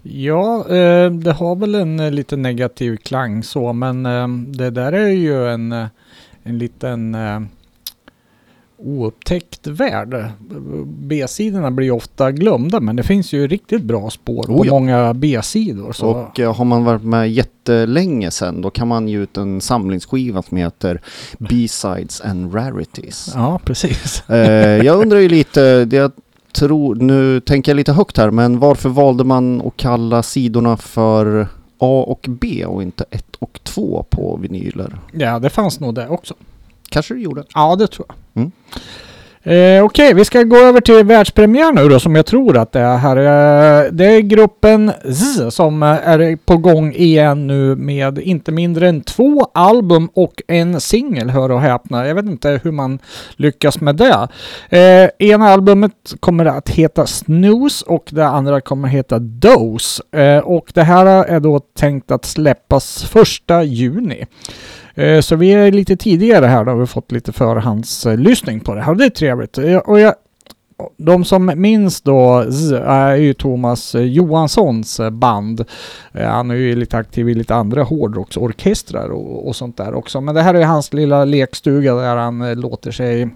Ja, 0.03 0.59
eh, 0.69 1.11
det 1.11 1.33
har 1.33 1.57
väl 1.57 1.75
en 1.75 2.01
eh, 2.01 2.11
lite 2.11 2.37
negativ 2.37 2.97
klang 2.97 3.43
så, 3.43 3.73
men 3.73 4.03
det 4.53 4.71
där 4.71 4.93
är 4.93 5.09
ju 5.09 5.49
en, 5.49 5.73
en 6.43 6.59
liten 6.59 7.17
oupptäckt 8.83 9.67
värld. 9.67 10.25
B-sidorna 10.87 11.71
blir 11.71 11.91
ofta 11.91 12.33
glömda, 12.33 12.81
men 12.81 12.97
det 12.97 13.03
finns 13.03 13.33
ju 13.33 13.47
riktigt 13.49 13.83
bra 13.83 14.11
spår 14.11 14.43
på 14.43 14.53
Oh 14.53 14.67
ja. 14.67 14.73
många 14.73 15.15
B-sidor. 15.15 15.93
Så. 15.93 16.07
Och 16.07 16.41
eh, 16.41 16.55
har 16.55 16.65
man 16.65 16.85
varit 16.85 17.05
med 17.05 17.31
jättelänge 17.33 18.31
sen 18.31 18.61
då 18.63 18.71
kan 18.71 18.89
man 18.89 19.09
ge 19.09 19.19
ut 19.19 19.37
en 19.37 19.61
samlingsskiva 19.61 20.43
som 20.43 20.57
heter 20.57 21.01
B-sides 21.39 22.21
and 22.21 22.55
rarities. 22.55 23.33
Ja, 23.35 23.61
precis. 23.65 24.31
Eh, 24.31 24.85
jag 24.85 25.03
undrar 25.03 25.19
ju 25.19 25.29
lite, 25.29 25.89
jag 25.93 26.13
tror, 26.53 26.95
nu 26.95 27.41
tänker 27.41 27.73
jag 27.73 27.77
lite 27.77 27.93
högt 27.93 28.17
här, 28.17 28.31
men 28.31 28.59
varför 28.59 28.89
valde 28.89 29.25
man 29.25 29.61
att 29.67 29.77
kalla 29.77 30.23
sidorna 30.23 30.77
för 30.77 31.49
A 31.79 32.05
och 32.07 32.27
B 32.29 32.65
och 32.67 32.83
inte 32.83 33.05
1 33.11 33.37
och 33.39 33.61
2 33.63 34.05
på 34.11 34.37
vinyler? 34.37 34.99
Ja, 35.13 35.39
det 35.39 35.51
fanns 35.51 35.81
nog 35.81 35.95
det 35.95 36.09
också. 36.09 36.35
Kanske 36.91 37.15
det 37.15 37.21
gjorde. 37.21 37.45
Ja, 37.55 37.77
det 37.77 37.87
tror 37.87 38.07
jag. 38.09 38.43
Mm. 38.43 38.53
Eh, 39.43 39.85
Okej, 39.85 40.15
vi 40.15 40.25
ska 40.25 40.43
gå 40.43 40.57
över 40.57 40.81
till 40.81 41.05
världspremiär 41.05 41.73
nu 41.73 41.89
då 41.89 42.01
som 42.01 42.17
jag 42.17 42.27
tror 42.27 42.57
att 42.59 42.73
det 42.73 42.81
är 42.81 42.97
här. 42.97 43.17
Eh, 43.17 43.93
det 43.93 44.05
är 44.05 44.21
gruppen 44.21 44.93
Z 45.15 45.51
som 45.51 45.83
är 45.83 46.37
på 46.37 46.57
gång 46.57 46.95
igen 46.95 47.47
nu 47.47 47.77
med 47.77 48.19
inte 48.19 48.53
mindre 48.53 48.89
än 48.89 49.01
två 49.01 49.49
album 49.55 50.11
och 50.15 50.43
en 50.49 50.81
singel, 50.81 51.31
hör 51.31 51.51
och 51.51 51.61
häpna. 51.61 52.07
Jag 52.07 52.15
vet 52.15 52.25
inte 52.25 52.61
hur 52.63 52.73
man 52.73 52.99
lyckas 53.37 53.81
med 53.81 53.97
det. 53.97 54.29
Eh, 54.69 55.29
ena 55.29 55.49
albumet 55.49 56.15
kommer 56.21 56.45
att 56.45 56.69
heta 56.69 57.07
Snooze 57.07 57.85
och 57.87 58.09
det 58.11 58.27
andra 58.27 58.61
kommer 58.61 58.89
att 58.89 58.95
heta 58.95 59.19
Dose. 59.19 60.03
Eh, 60.13 60.39
och 60.39 60.71
det 60.75 60.83
här 60.83 61.07
är 61.07 61.41
då 61.41 61.61
tänkt 61.61 62.11
att 62.11 62.25
släppas 62.25 63.05
första 63.05 63.63
juni. 63.63 64.27
Eh, 64.95 65.21
så 65.21 65.37
vi 65.37 65.53
är 65.53 65.73
lite 65.73 65.97
tidigare 65.97 66.47
här 66.47 66.65
då 66.65 66.71
har 66.71 66.79
vi 66.79 66.87
fått 66.87 67.13
lite 67.13 67.33
förhandslyssning 67.33 68.61
på 68.61 68.75
det 68.75 68.81
här. 68.81 68.95
Det 68.95 69.05
är 69.05 69.11
trevligt. 69.11 69.59
Eh, 69.59 69.77
och 69.77 70.01
jag, 70.01 70.15
de 70.97 71.25
som 71.25 71.53
minns 71.57 72.01
då 72.01 72.45
är 72.85 73.15
ju 73.15 73.35
Thomas 73.35 73.95
Johanssons 73.99 75.01
band. 75.13 75.65
Eh, 76.13 76.29
han 76.29 76.51
är 76.51 76.55
ju 76.55 76.77
lite 76.77 76.97
aktiv 76.97 77.29
i 77.29 77.35
lite 77.35 77.55
andra 77.55 77.83
hårdrocksorkestrar 77.83 79.09
och, 79.09 79.49
och 79.49 79.57
sånt 79.57 79.77
där 79.77 79.95
också. 79.95 80.21
Men 80.21 80.35
det 80.35 80.43
här 80.43 80.55
är 80.55 80.65
hans 80.65 80.93
lilla 80.93 81.25
lekstuga 81.25 81.95
där 81.95 82.17
han 82.17 82.53
låter 82.53 82.91
sig 82.91 83.29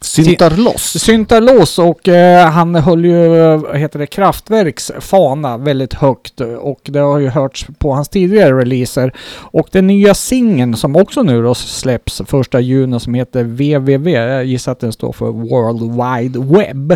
Syntar 0.00 0.50
loss. 0.50 1.02
syntar 1.02 1.40
loss 1.40 1.78
och 1.78 2.08
eh, 2.08 2.48
han 2.50 2.74
höll 2.74 3.04
ju, 3.04 3.76
heter 3.76 3.98
det, 3.98 4.06
Kraftwerks 4.06 4.92
fana 5.00 5.56
väldigt 5.56 5.94
högt 5.94 6.40
och 6.40 6.80
det 6.84 6.98
har 6.98 7.18
ju 7.18 7.28
hörts 7.28 7.66
på 7.78 7.92
hans 7.92 8.08
tidigare 8.08 8.58
releaser. 8.60 9.12
Och 9.40 9.68
den 9.72 9.86
nya 9.86 10.14
singeln 10.14 10.76
som 10.76 10.96
också 10.96 11.22
nu 11.22 11.42
då 11.42 11.54
släpps 11.54 12.22
första 12.26 12.60
juni 12.60 13.00
som 13.00 13.14
heter 13.14 13.44
WWW, 13.44 14.10
jag 14.10 14.44
gissar 14.44 14.72
att 14.72 14.80
den 14.80 14.92
står 14.92 15.12
för 15.12 15.26
World 15.26 15.80
Wide 15.82 16.38
Web. 16.38 16.92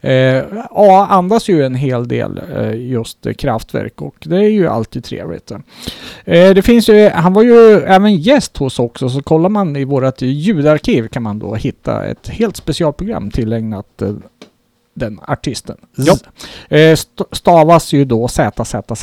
Eh, 0.00 0.12
ja, 0.70 1.06
andas 1.10 1.48
ju 1.48 1.64
en 1.64 1.74
hel 1.74 2.08
del 2.08 2.40
eh, 2.56 2.74
just 2.74 3.26
Kraftwerk 3.38 4.02
och 4.02 4.14
det 4.24 4.36
är 4.36 4.50
ju 4.50 4.68
alltid 4.68 5.04
trevligt. 5.04 5.50
Eh, 6.24 6.50
det 6.50 6.62
finns 6.62 6.88
ju, 6.88 7.08
han 7.08 7.32
var 7.32 7.42
ju 7.42 7.80
även 7.80 8.16
gäst 8.16 8.56
hos 8.56 8.78
också, 8.78 9.08
så 9.08 9.22
kollar 9.22 9.48
man 9.48 9.76
i 9.76 9.84
vårt 9.84 10.22
ljudarkiv 10.22 11.08
kan 11.08 11.22
man 11.22 11.38
då 11.38 11.54
hitta 11.54 12.04
ett 12.04 12.28
helt 12.42 12.56
specialprogram 12.56 13.30
tillägnat 13.30 14.02
eh, 14.02 14.12
den 14.94 15.20
artisten. 15.28 15.76
Ja. 15.96 16.16
Eh, 16.68 16.78
st- 16.80 17.24
stavas 17.32 17.92
ju 17.92 18.04
då 18.04 18.28
Z, 18.28 18.64
Z. 18.64 18.94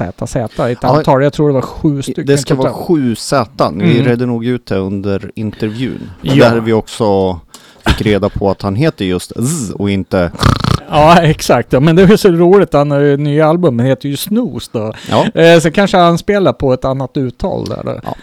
Ett 0.71 0.83
antal, 0.83 1.23
jag 1.23 1.33
tror 1.33 1.47
det 1.47 1.53
var 1.53 1.61
sju 1.61 2.01
stycken. 2.01 2.25
Det 2.25 2.37
ska 2.37 2.55
vara 2.55 2.73
sju 2.73 3.15
Z. 3.15 3.49
Vi 3.75 3.91
Mm. 3.91 4.05
redde 4.05 4.25
nog 4.25 4.45
ut 4.45 4.65
det 4.65 4.77
under 4.77 5.31
intervjun. 5.35 6.09
Ja. 6.21 6.49
Där 6.49 6.59
vi 6.59 6.73
också 6.73 7.39
fick 7.85 8.01
reda 8.01 8.29
på 8.29 8.49
att 8.51 8.61
han 8.61 8.75
heter 8.75 9.05
just 9.05 9.31
Z 9.35 9.73
och 9.75 9.89
inte... 9.89 10.31
Ja, 10.91 11.21
exakt. 11.21 11.73
Ja, 11.73 11.79
men 11.79 11.95
det 11.95 12.01
är 12.03 12.17
så 12.17 12.29
roligt. 12.31 12.73
Han 12.73 12.91
har 12.91 12.99
ju 12.99 13.17
nya 13.17 13.47
album, 13.47 13.79
heter 13.79 14.09
ju 14.09 14.17
Snooze 14.17 14.69
då. 14.73 14.93
Ja. 15.09 15.41
Eh, 15.41 15.59
så 15.59 15.71
kanske 15.71 15.97
han 15.97 16.17
spelar 16.17 16.53
på 16.53 16.73
ett 16.73 16.85
annat 16.85 17.17
uttal 17.17 17.65
där. 17.65 17.83
Då. 17.83 17.99
Ja. 18.03 18.15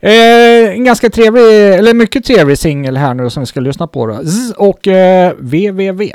Eh, 0.00 0.72
en 0.72 0.84
ganska 0.84 1.10
trevlig, 1.10 1.74
eller 1.74 1.94
mycket 1.94 2.24
trevlig 2.24 2.58
singel 2.58 2.96
här 2.96 3.14
nu 3.14 3.30
som 3.30 3.42
vi 3.42 3.46
ska 3.46 3.60
lyssna 3.60 3.86
på 3.86 4.06
då. 4.06 4.18
Zzz 4.24 4.52
och 4.56 4.88
eh, 4.88 5.32
WWW. 5.38 6.12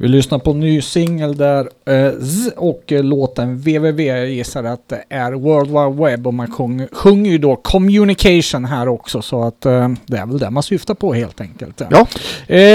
Vi 0.00 0.08
lyssnar 0.08 0.38
på 0.38 0.50
en 0.50 0.60
ny 0.60 0.82
singel 0.82 1.36
där 1.36 1.68
eh, 1.84 2.12
och 2.56 2.92
eh, 2.92 3.04
låten 3.04 3.56
www. 3.56 4.02
Jag 4.02 4.30
gissar 4.30 4.64
att 4.64 4.88
det 4.88 5.04
är 5.08 5.32
World 5.32 5.70
Wide 5.70 6.04
Web 6.04 6.26
och 6.26 6.34
man 6.34 6.50
sjung, 6.50 6.86
sjunger 6.92 7.30
ju 7.30 7.38
då 7.38 7.56
communication 7.56 8.64
här 8.64 8.88
också 8.88 9.22
så 9.22 9.42
att 9.42 9.66
eh, 9.66 9.88
det 10.06 10.16
är 10.16 10.26
väl 10.26 10.38
det 10.38 10.50
man 10.50 10.62
syftar 10.62 10.94
på 10.94 11.14
helt 11.14 11.40
enkelt. 11.40 11.82
Ja. 11.90 12.06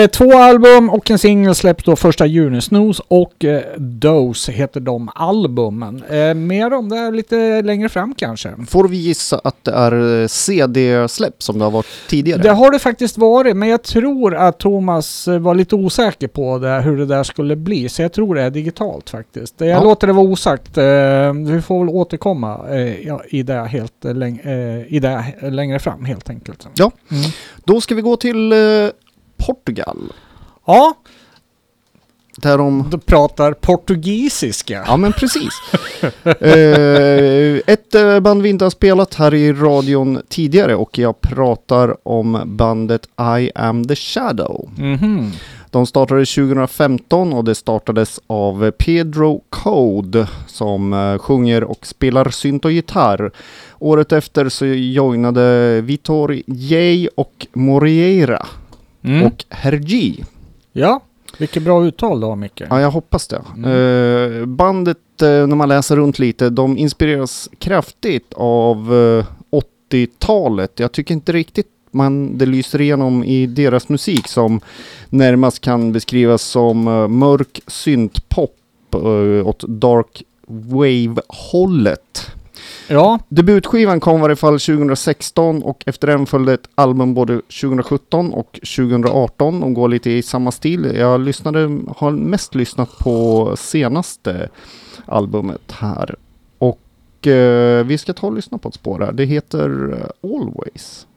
Två 0.07 0.37
album 0.37 0.89
och 0.89 1.11
en 1.11 1.19
singel 1.19 1.55
släpps 1.55 1.83
då 1.83 1.95
första 1.95 2.25
juni. 2.25 2.61
Snooze 2.61 3.03
och 3.07 3.45
Dose 3.77 4.51
heter 4.51 4.79
de 4.79 5.09
albumen. 5.15 6.03
Mer 6.47 6.73
om 6.73 6.89
det 6.89 7.11
lite 7.11 7.61
längre 7.61 7.89
fram 7.89 8.15
kanske. 8.17 8.53
Får 8.67 8.87
vi 8.87 8.97
gissa 8.97 9.41
att 9.43 9.63
det 9.63 9.71
är 9.71 10.27
CD-släpp 10.27 11.43
som 11.43 11.59
det 11.59 11.63
har 11.65 11.71
varit 11.71 11.85
tidigare? 12.09 12.41
Det 12.41 12.49
har 12.49 12.71
det 12.71 12.79
faktiskt 12.79 13.17
varit, 13.17 13.55
men 13.55 13.69
jag 13.69 13.83
tror 13.83 14.35
att 14.35 14.59
Thomas 14.59 15.27
var 15.27 15.55
lite 15.55 15.75
osäker 15.75 16.27
på 16.27 16.57
det, 16.57 16.81
hur 16.81 16.97
det 16.97 17.05
där 17.13 17.22
skulle 17.25 17.55
bli. 17.55 17.89
Så 17.89 18.01
jag 18.01 18.13
tror 18.13 18.35
det 18.35 18.41
är 18.41 18.49
digitalt 18.49 19.09
faktiskt. 19.09 19.55
Jag 19.57 19.69
Ja. 19.69 19.83
låter 19.83 20.07
det 20.07 20.13
vara 20.13 20.25
osagt. 20.27 20.77
Eh, 20.77 21.33
Vi 21.53 21.61
får 21.61 21.79
väl 21.85 21.89
återkomma 21.95 22.59
eh, 22.69 23.07
i, 23.29 23.43
det 23.43 23.53
helt, 23.65 24.05
eh, 24.05 24.93
i 24.93 24.99
det 25.01 25.23
längre 25.41 25.79
fram 25.79 26.05
helt 26.05 26.29
enkelt. 26.29 26.67
Ja. 26.75 26.91
Mm. 27.11 27.23
Då 27.65 27.81
ska 27.81 27.95
vi 27.95 28.01
gå 28.01 28.17
till 28.17 28.53
Portugal. 29.37 29.97
Ja, 30.65 30.93
Där 32.37 32.57
de... 32.57 32.87
du 32.91 32.97
pratar 32.97 33.53
portugisiska. 33.53 34.83
Ja 34.87 34.97
men 34.97 35.13
precis. 35.13 35.53
eh, 36.23 37.73
ett 37.73 38.21
band 38.23 38.41
vi 38.41 38.49
inte 38.49 38.65
har 38.65 38.69
spelat 38.69 39.13
här 39.13 39.33
i 39.33 39.53
radion 39.53 40.21
tidigare 40.29 40.75
och 40.75 40.97
jag 40.97 41.21
pratar 41.21 42.07
om 42.07 42.41
bandet 42.45 43.07
I 43.39 43.51
am 43.55 43.87
the 43.87 43.95
shadow. 43.95 44.69
Mhm. 44.77 45.31
De 45.73 45.85
startade 45.85 46.25
2015 46.25 47.33
och 47.33 47.43
det 47.43 47.55
startades 47.55 48.19
av 48.27 48.71
Pedro 48.71 49.41
Code 49.49 50.27
som 50.47 50.93
eh, 50.93 51.17
sjunger 51.17 51.63
och 51.63 51.85
spelar 51.85 52.29
synt 52.29 52.65
och 52.65 52.71
gitarr. 52.71 53.31
Året 53.79 54.11
efter 54.11 54.49
så 54.49 54.65
joinade 54.65 55.81
Vitor 55.81 56.35
J 56.47 57.07
och 57.15 57.47
Moreira 57.53 58.45
Mm. 59.05 59.23
och 59.25 59.45
Hergi. 59.49 60.23
Ja, 60.71 60.99
vilket 61.37 61.63
bra 61.63 61.85
uttal 61.85 62.19
då 62.19 62.35
Micke. 62.35 62.61
Ja, 62.69 62.81
jag 62.81 62.91
hoppas 62.91 63.27
det. 63.27 63.41
Mm. 63.57 63.71
Eh, 64.41 64.45
bandet, 64.45 65.21
eh, 65.21 65.27
när 65.27 65.55
man 65.55 65.69
läser 65.69 65.95
runt 65.95 66.19
lite, 66.19 66.49
de 66.49 66.77
inspireras 66.77 67.49
kraftigt 67.59 68.33
av 68.35 68.93
eh, 68.95 69.25
80-talet. 69.91 70.79
Jag 70.79 70.91
tycker 70.91 71.13
inte 71.13 71.31
riktigt 71.31 71.67
man, 71.93 72.37
det 72.37 72.45
lyser 72.45 72.81
igenom 72.81 73.23
i 73.23 73.45
deras 73.45 73.89
musik 73.89 74.27
som 74.27 74.59
närmast 75.09 75.59
kan 75.59 75.91
beskrivas 75.91 76.41
som 76.41 76.87
eh, 76.87 77.07
mörk 77.07 77.61
syntpop 77.67 78.55
uh, 78.95 79.47
åt 79.47 79.63
dark 79.67 80.23
wave-hållet. 80.47 82.31
Ja, 82.87 83.19
Debutskivan 83.29 83.99
kom 83.99 84.17
i 84.17 84.21
varje 84.21 84.35
fall 84.35 84.59
2016 84.59 85.63
och 85.63 85.83
efter 85.85 86.07
den 86.07 86.25
följde 86.25 86.53
ett 86.53 86.69
album 86.75 87.13
både 87.13 87.35
2017 87.35 88.33
och 88.33 88.51
2018. 88.53 89.59
De 89.59 89.73
går 89.73 89.89
lite 89.89 90.11
i 90.11 90.21
samma 90.21 90.51
stil. 90.51 90.95
Jag 90.95 91.21
lyssnade, 91.21 91.79
har 91.97 92.11
mest 92.11 92.55
lyssnat 92.55 92.97
på 92.97 93.55
senaste 93.57 94.49
albumet 95.05 95.71
här. 95.71 96.15
Och 96.57 97.27
eh, 97.27 97.85
vi 97.85 97.97
ska 97.97 98.13
ta 98.13 98.27
och 98.27 98.33
lyssna 98.33 98.57
på 98.57 98.69
ett 98.69 98.75
spår 98.75 98.99
här. 98.99 99.11
Det 99.11 99.25
heter 99.25 99.97
eh, 99.99 100.31
Always. 100.31 101.07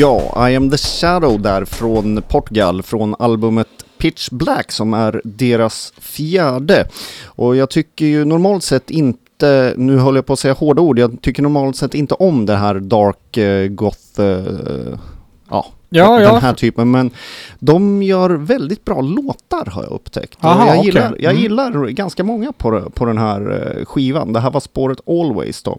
Ja, 0.00 0.48
I 0.48 0.56
am 0.56 0.70
the 0.70 0.76
shadow 0.76 1.40
där 1.40 1.64
från 1.64 2.22
Portugal, 2.28 2.82
från 2.82 3.14
albumet 3.18 3.68
Pitch 3.98 4.30
Black 4.30 4.72
som 4.72 4.94
är 4.94 5.20
deras 5.24 5.92
fjärde. 5.98 6.88
Och 7.24 7.56
jag 7.56 7.70
tycker 7.70 8.06
ju 8.06 8.24
normalt 8.24 8.64
sett 8.64 8.90
inte, 8.90 9.74
nu 9.76 9.98
håller 9.98 10.18
jag 10.18 10.26
på 10.26 10.32
att 10.32 10.38
säga 10.38 10.54
hårda 10.54 10.82
ord, 10.82 10.98
jag 10.98 11.22
tycker 11.22 11.42
normalt 11.42 11.76
sett 11.76 11.94
inte 11.94 12.14
om 12.14 12.46
det 12.46 12.56
här 12.56 12.74
dark 12.74 13.36
eh, 13.36 13.68
goth, 13.68 14.20
eh, 14.20 14.98
ja 15.50 15.66
ja, 15.90 16.20
Ja, 16.20 16.32
den 16.32 16.42
här 16.42 16.54
typen. 16.54 16.90
Men 16.90 17.10
de 17.58 18.02
gör 18.02 18.30
väldigt 18.30 18.84
bra 18.84 19.00
låtar 19.00 19.70
har 19.70 19.82
jag 19.82 19.92
upptäckt. 19.92 20.38
Aha, 20.40 20.66
jag, 20.66 20.78
okej. 20.78 20.86
gillar, 20.86 21.16
jag 21.18 21.30
Mm. 21.30 21.42
gillar 21.42 21.88
ganska 21.88 22.24
många 22.24 22.52
på, 22.52 22.90
på 22.94 23.04
den 23.04 23.18
här 23.18 23.76
eh, 23.78 23.84
skivan. 23.84 24.32
Det 24.32 24.40
här 24.40 24.50
var 24.50 24.60
spåret 24.60 24.98
Always 25.08 25.62
då. 25.62 25.78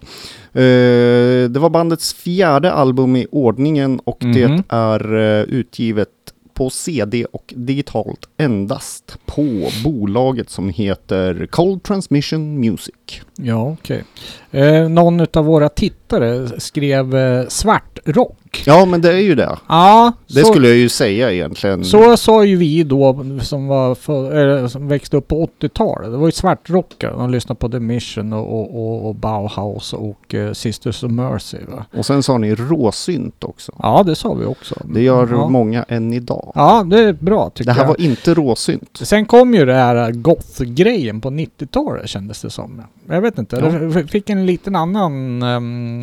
Eh, 0.54 1.50
det 1.50 1.60
var 1.60 1.70
bandets 1.70 2.14
fjärde 2.14 2.72
album 2.72 3.16
i 3.16 3.28
ordningen 3.32 4.00
och 4.04 4.24
Mhm. 4.24 4.34
det 4.34 4.64
är 4.70 5.14
eh, 5.16 5.42
utgivet 5.44 6.08
på 6.54 6.70
CD 6.70 7.26
och 7.26 7.54
digitalt 7.58 8.30
endast 8.38 9.18
på 9.26 9.68
bolaget 9.84 10.50
som 10.50 10.70
heter 10.70 11.48
Cold 11.52 11.84
Transmission 11.84 12.60
Music. 12.60 12.96
Ja, 13.44 13.76
okej. 13.82 14.04
Eh, 14.52 14.90
någon 14.90 15.26
av 15.34 15.46
våra 15.46 15.70
tittare 15.70 16.60
skrev 16.60 17.16
eh, 17.16 17.48
svartrock. 17.48 18.38
Ja, 18.66 18.86
men 18.86 19.02
det 19.02 19.10
är 19.14 19.18
ju 19.18 19.36
det. 19.36 19.58
Ja, 19.70 20.12
Det 20.28 20.42
så, 20.42 20.46
skulle 20.52 20.68
jag 20.68 20.78
ju 20.78 20.90
säga 20.90 21.32
egentligen. 21.32 21.86
så 21.86 22.18
sa 22.18 22.44
ju 22.46 22.56
vi 22.56 22.84
då 22.84 23.26
som, 23.42 23.68
var 23.68 23.96
för, 23.96 24.32
eller, 24.32 24.68
som 24.68 24.88
växte 24.88 25.18
upp 25.18 25.28
på 25.28 25.50
80-talet. 25.62 26.12
Det 26.12 26.18
var 26.18 26.26
ju 26.28 26.32
svartrockare. 26.32 27.12
De 27.12 27.30
lyssnade 27.30 27.60
på 27.60 27.70
The 27.70 27.80
Mission 27.80 28.34
och, 28.34 28.60
och, 28.60 28.76
och, 28.76 29.08
och 29.08 29.16
Bauhaus 29.16 29.94
och 29.94 30.36
eh, 30.36 30.54
Sisters 30.54 31.04
of 31.04 31.12
Mercy. 31.12 31.58
Va? 31.68 31.86
Och 31.98 32.06
sen 32.06 32.24
sa 32.24 32.38
ni 32.38 32.56
råsynt 32.56 33.44
också. 33.44 33.72
Ja, 33.80 34.04
det 34.06 34.16
sa 34.16 34.34
vi 34.34 34.46
också. 34.46 34.76
Det 34.94 35.02
gör 35.02 35.28
ja. 35.32 35.48
många 35.50 35.86
än 35.88 36.14
idag. 36.14 36.52
Ja, 36.56 36.84
det 36.84 37.00
är 37.00 37.14
bra 37.14 37.50
tycker 37.50 37.66
Det 37.72 37.74
här 37.74 37.82
jag. 37.82 37.88
var 37.88 38.02
inte 38.02 38.34
råsynt. 38.34 39.00
Sen 39.02 39.26
kom 39.26 39.54
ju 39.54 39.66
det 39.66 39.74
här 39.74 40.12
goth-grejen 40.12 41.22
på 41.22 41.30
90-talet 41.30 42.10
kändes 42.10 42.42
det 42.42 42.50
som. 42.50 42.82
Jag 43.10 43.22
vet 43.22 43.31
inte, 43.40 43.56
Ja. 43.56 43.70
det 43.70 44.08
fick 44.08 44.30
en 44.30 44.46
liten 44.46 44.76
annan 44.76 45.44
um, 45.44 46.02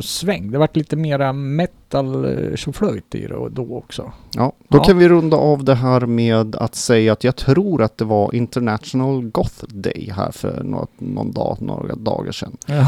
sväng. 0.00 0.50
Det 0.50 0.58
vart 0.58 0.76
lite 0.76 0.96
mera 0.96 1.32
metal 1.32 2.24
eh, 2.24 2.56
tjoflöjt 2.56 3.14
i 3.14 3.26
det 3.26 3.34
och 3.34 3.52
då 3.52 3.76
också. 3.76 4.12
Ja, 4.36 4.52
då 4.68 4.78
Ja. 4.78 4.84
kan 4.84 4.98
vi 4.98 5.08
runda 5.08 5.36
av 5.36 5.64
det 5.64 5.74
här 5.74 6.00
med 6.00 6.56
att 6.56 6.74
säga 6.74 7.12
att 7.12 7.24
jag 7.24 7.36
tror 7.36 7.82
att 7.82 7.98
det 7.98 8.04
var 8.04 8.34
International 8.34 9.22
Goth 9.30 9.64
Day 9.68 10.12
här 10.16 10.30
för 10.32 10.62
något, 10.62 10.90
någon 10.98 11.32
dag, 11.32 11.56
några 11.60 11.94
dagar 11.94 12.32
sedan. 12.32 12.56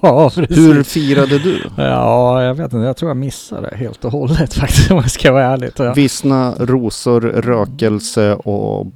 Ja, 0.00 0.30
precis. 0.34 0.58
Hur 0.58 0.82
firade 0.82 1.38
du? 1.38 1.62
Ja, 1.76 2.42
jag 2.42 2.54
vet 2.54 2.72
inte. 2.72 2.76
Jag 2.86 2.96
tror 2.96 3.10
jag 3.10 3.16
missade 3.16 3.70
det 3.70 3.76
helt 3.76 4.04
och 4.04 4.12
hållet 4.12 4.54
faktiskt 4.60 4.90
om 4.90 4.96
jag 4.96 5.10
ska 5.10 5.32
vara 5.32 5.44
ärlig. 5.44 5.70
Vissna 5.96 6.54
rosor, 6.58 7.20
rökelse 7.20 8.34
och 8.34 8.86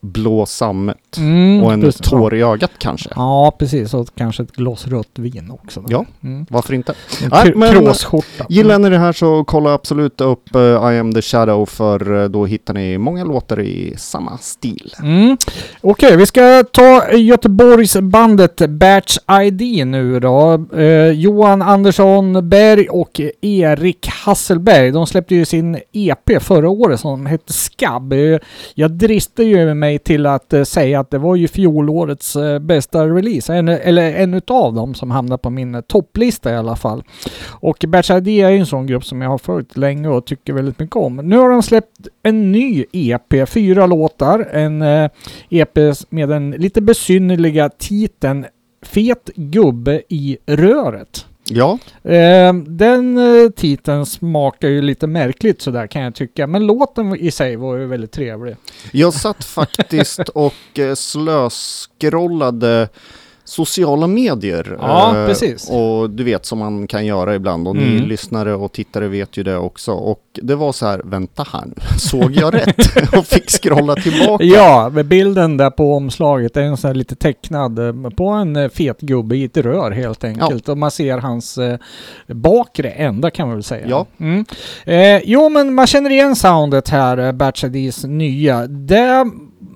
blå 0.00 0.46
sammet. 0.46 1.16
Mm, 1.16 1.62
Och 1.64 1.72
en 1.72 1.80
precis. 1.80 2.08
tår 2.10 2.34
i 2.36 2.42
ögat 2.42 2.70
kanske. 2.78 3.10
Ja, 3.16 3.56
precis. 3.58 3.94
Och 3.94 4.08
kanske 4.14 4.42
ett 4.42 4.52
glas 4.52 4.86
rött 4.86 5.18
vin 5.18 5.50
också. 5.50 5.84
Ja. 5.88 6.04
Mm. 6.22 6.46
Varför 6.50 6.74
inte? 6.74 6.94
Nej, 7.30 7.52
men- 7.56 7.72
kråsskjorta. 7.72 8.46
Gillar 8.48 8.78
ni 8.78 8.90
det 8.90 8.98
här 8.98 9.12
så 9.12 9.44
kolla 9.44 9.72
absolut 9.74 10.20
upp 10.20 10.54
eh, 10.54 10.60
I 10.60 10.98
am 10.98 11.14
the 11.14 11.22
shadow 11.22 11.66
för 11.66 12.22
eh, 12.22 12.28
då 12.28 12.46
hittar 12.46 12.74
ni 12.74 12.98
många 12.98 13.24
låtar 13.24 13.60
i 13.60 13.94
samma 13.96 14.38
stil. 14.38 14.94
Mm. 15.02 15.36
Okej, 15.80 16.16
vi 16.16 16.26
ska 16.26 16.64
ta 16.72 17.12
Göteborgsbandet 17.12 18.68
Batch 18.68 19.16
ID 19.42 19.86
nu 19.86 20.20
då. 20.20 20.66
Eh, 20.76 21.08
Johan 21.10 21.62
Andersson 21.62 22.48
Berg 22.48 22.88
och 22.88 23.20
Erik 23.40 24.06
Hasselberg. 24.08 24.90
De 24.90 25.06
släppte 25.06 25.34
ju 25.34 25.44
sin 25.44 25.78
EP 25.92 26.42
förra 26.42 26.68
året 26.68 27.00
som 27.00 27.26
hette 27.26 27.52
Skabb. 27.52 28.14
Jag 28.74 28.90
dristar 28.90 29.42
ju 29.44 29.74
mig 29.74 29.87
till 29.96 30.26
att 30.26 30.52
eh, 30.52 30.62
säga 30.62 31.00
att 31.00 31.10
det 31.10 31.18
var 31.18 31.36
ju 31.36 31.48
fjolårets 31.48 32.36
eh, 32.36 32.58
bästa 32.58 33.06
release. 33.06 33.54
En, 33.54 33.68
eller 33.68 34.14
en 34.14 34.34
utav 34.34 34.74
dem 34.74 34.94
som 34.94 35.10
hamnar 35.10 35.36
på 35.36 35.50
min 35.50 35.74
eh, 35.74 35.80
topplista 35.80 36.52
i 36.52 36.56
alla 36.56 36.76
fall. 36.76 37.02
Och 37.48 37.84
Batch 37.88 38.10
ID 38.10 38.28
är 38.28 38.50
ju 38.50 38.58
en 38.58 38.66
sån 38.66 38.86
grupp 38.86 39.04
som 39.04 39.22
jag 39.22 39.30
har 39.30 39.38
följt 39.38 39.76
länge 39.76 40.08
och 40.08 40.24
tycker 40.24 40.52
väldigt 40.52 40.78
mycket 40.78 40.96
om. 40.96 41.16
Nu 41.16 41.36
har 41.36 41.50
de 41.50 41.62
släppt 41.62 42.08
en 42.22 42.52
ny 42.52 42.84
EP, 42.92 43.48
fyra 43.48 43.86
låtar. 43.86 44.48
En 44.52 44.82
EP 45.50 45.78
med 46.08 46.28
den 46.28 46.50
lite 46.50 46.80
besynnerliga 46.80 47.68
titeln 47.68 48.46
Fet 48.82 49.30
gubbe 49.34 50.02
i 50.08 50.38
röret. 50.46 51.26
Ja, 51.50 51.78
Eh, 52.02 52.54
den 52.54 53.18
eh, 53.18 53.50
titeln 53.50 54.06
smakar 54.06 54.68
ju 54.68 54.82
lite 54.82 55.06
märkligt 55.06 55.62
sådär 55.62 55.86
kan 55.86 56.02
jag 56.02 56.14
tycka. 56.14 56.46
Men 56.46 56.66
låten 56.66 57.16
i 57.16 57.30
sig 57.30 57.56
var 57.56 57.76
ju 57.76 57.86
väldigt 57.86 58.12
trevlig. 58.12 58.56
jag 58.92 59.14
satt 59.14 59.44
faktiskt 59.44 60.28
och 60.28 60.78
eh, 60.78 60.94
slöskrollade 60.94 62.88
sociala 63.48 64.06
medier. 64.06 64.76
Ja, 64.80 65.16
Eh, 65.16 65.26
precis. 65.26 65.70
Och 65.70 66.10
du 66.10 66.24
vet 66.24 66.46
som 66.46 66.58
man 66.58 66.86
kan 66.86 67.06
göra 67.06 67.34
ibland 67.34 67.68
och 67.68 67.76
ni 67.76 67.82
Mm. 67.96 68.08
lyssnare 68.08 68.54
och 68.54 68.72
tittare 68.72 69.08
vet 69.08 69.36
ju 69.36 69.42
det 69.42 69.56
också. 69.56 69.92
Och 69.92 70.20
det 70.42 70.54
var 70.54 70.72
så 70.72 70.86
här, 70.86 71.00
vänta 71.04 71.46
här 71.52 71.62
nu, 71.66 71.74
såg 71.98 72.32
jag 72.32 72.54
rätt? 72.54 73.12
och 73.16 73.26
fick 73.26 73.50
scrolla 73.50 73.94
tillbaka. 73.94 74.44
Ja, 74.44 74.90
med 74.94 75.06
bilden 75.06 75.56
där 75.56 75.70
på 75.70 75.94
omslaget 75.94 76.56
är 76.56 76.62
en 76.62 76.76
sån 76.76 76.88
här 76.88 76.94
lite 76.94 77.14
tecknad 77.16 77.78
eh, 77.78 78.10
på 78.16 78.28
en 78.28 78.56
eh, 78.56 78.68
fet 78.68 79.00
gubbe 79.00 79.36
i 79.36 79.44
ett 79.44 79.56
rör 79.56 79.90
helt 79.90 80.24
enkelt. 80.24 80.68
Och 80.68 80.78
man 80.78 80.90
ser 80.90 81.18
hans 81.18 81.58
eh, 81.58 81.78
bakre 82.26 82.90
ända 82.90 83.30
kan 83.30 83.46
man 83.48 83.56
väl 83.56 83.64
säga. 83.64 83.86
Ja. 83.88 84.06
Mm. 84.20 84.44
Eh, 84.84 85.20
jo, 85.24 85.48
men 85.48 85.74
man 85.74 85.86
känner 85.86 86.10
igen 86.10 86.36
soundet 86.36 86.88
här, 86.88 87.18
eh, 87.18 87.32
Batch 87.32 87.64
IDs 87.64 88.04
nya. 88.04 88.66
Det 88.66 89.26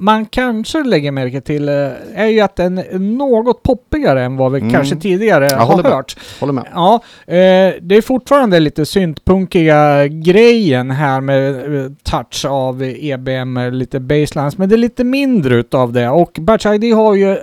man 0.02 0.26
kanske 0.26 0.82
lägger 0.84 1.10
märke 1.12 1.40
till 1.40 1.68
eh, 1.68 1.74
är 2.14 2.26
ju 2.26 2.40
att 2.40 2.56
den 2.56 2.78
är 2.78 2.98
något 2.98 3.62
poppigare 3.62 4.22
än 4.24 4.36
vad 4.36 4.52
vi 4.52 4.58
Mm. 4.60 4.72
kanske 4.72 4.96
tidigare 4.96 5.46
Jag 5.50 5.56
har 5.58 5.82
med. 5.82 5.92
hört. 5.92 6.16
Håller 6.40 6.52
med. 6.52 6.64
Ja, 6.74 6.94
eh, 7.26 7.36
det 7.80 7.96
är 7.96 8.02
fortfarande 8.02 8.60
lite 8.60 8.86
syntpunkiga 8.86 10.06
grejen 10.06 10.90
här 10.90 11.20
med 11.20 11.74
eh, 11.84 11.90
touch 12.02 12.44
av 12.48 12.82
EBM, 12.82 13.58
lite 13.72 14.00
baselines, 14.00 14.58
men 14.58 14.68
det 14.68 14.74
är 14.74 14.78
lite 14.78 15.04
mindre 15.04 15.54
utav 15.54 15.92
det. 15.92 16.08
Och 16.08 16.38
Batch 16.40 16.66
ID 16.66 16.94
har 16.94 17.14
ju 17.14 17.36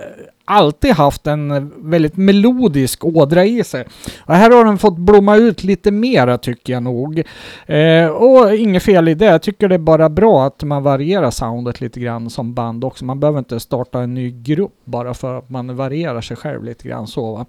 alltid 0.50 0.92
haft 0.92 1.26
en 1.26 1.72
väldigt 1.90 2.16
melodisk 2.16 3.04
ådra 3.04 3.44
i 3.44 3.64
sig. 3.64 3.84
Och 4.20 4.34
här 4.34 4.50
har 4.50 4.64
den 4.64 4.78
fått 4.78 4.96
blomma 4.96 5.36
ut 5.36 5.64
lite 5.64 5.90
mera 5.90 6.38
tycker 6.38 6.72
jag 6.72 6.82
nog. 6.82 7.22
Eh, 7.66 8.06
och 8.06 8.54
inget 8.54 8.82
fel 8.82 9.08
i 9.08 9.14
det. 9.14 9.24
Jag 9.24 9.42
tycker 9.42 9.68
det 9.68 9.74
är 9.74 9.78
bara 9.78 10.08
bra 10.08 10.46
att 10.46 10.62
man 10.62 10.82
varierar 10.82 11.30
soundet 11.30 11.80
lite 11.80 12.00
grann 12.00 12.30
som 12.30 12.54
band 12.54 12.84
också. 12.84 13.04
Man 13.04 13.20
behöver 13.20 13.38
inte 13.38 13.60
starta 13.60 14.00
en 14.00 14.14
ny 14.14 14.30
grupp 14.30 14.74
bara 14.84 15.14
för 15.14 15.38
att 15.38 15.50
man 15.50 15.76
varierar 15.76 16.20
sig 16.20 16.36
själv 16.36 16.64
lite 16.64 16.88
grann 16.88 17.06
så 17.06 17.32
va. 17.34 17.46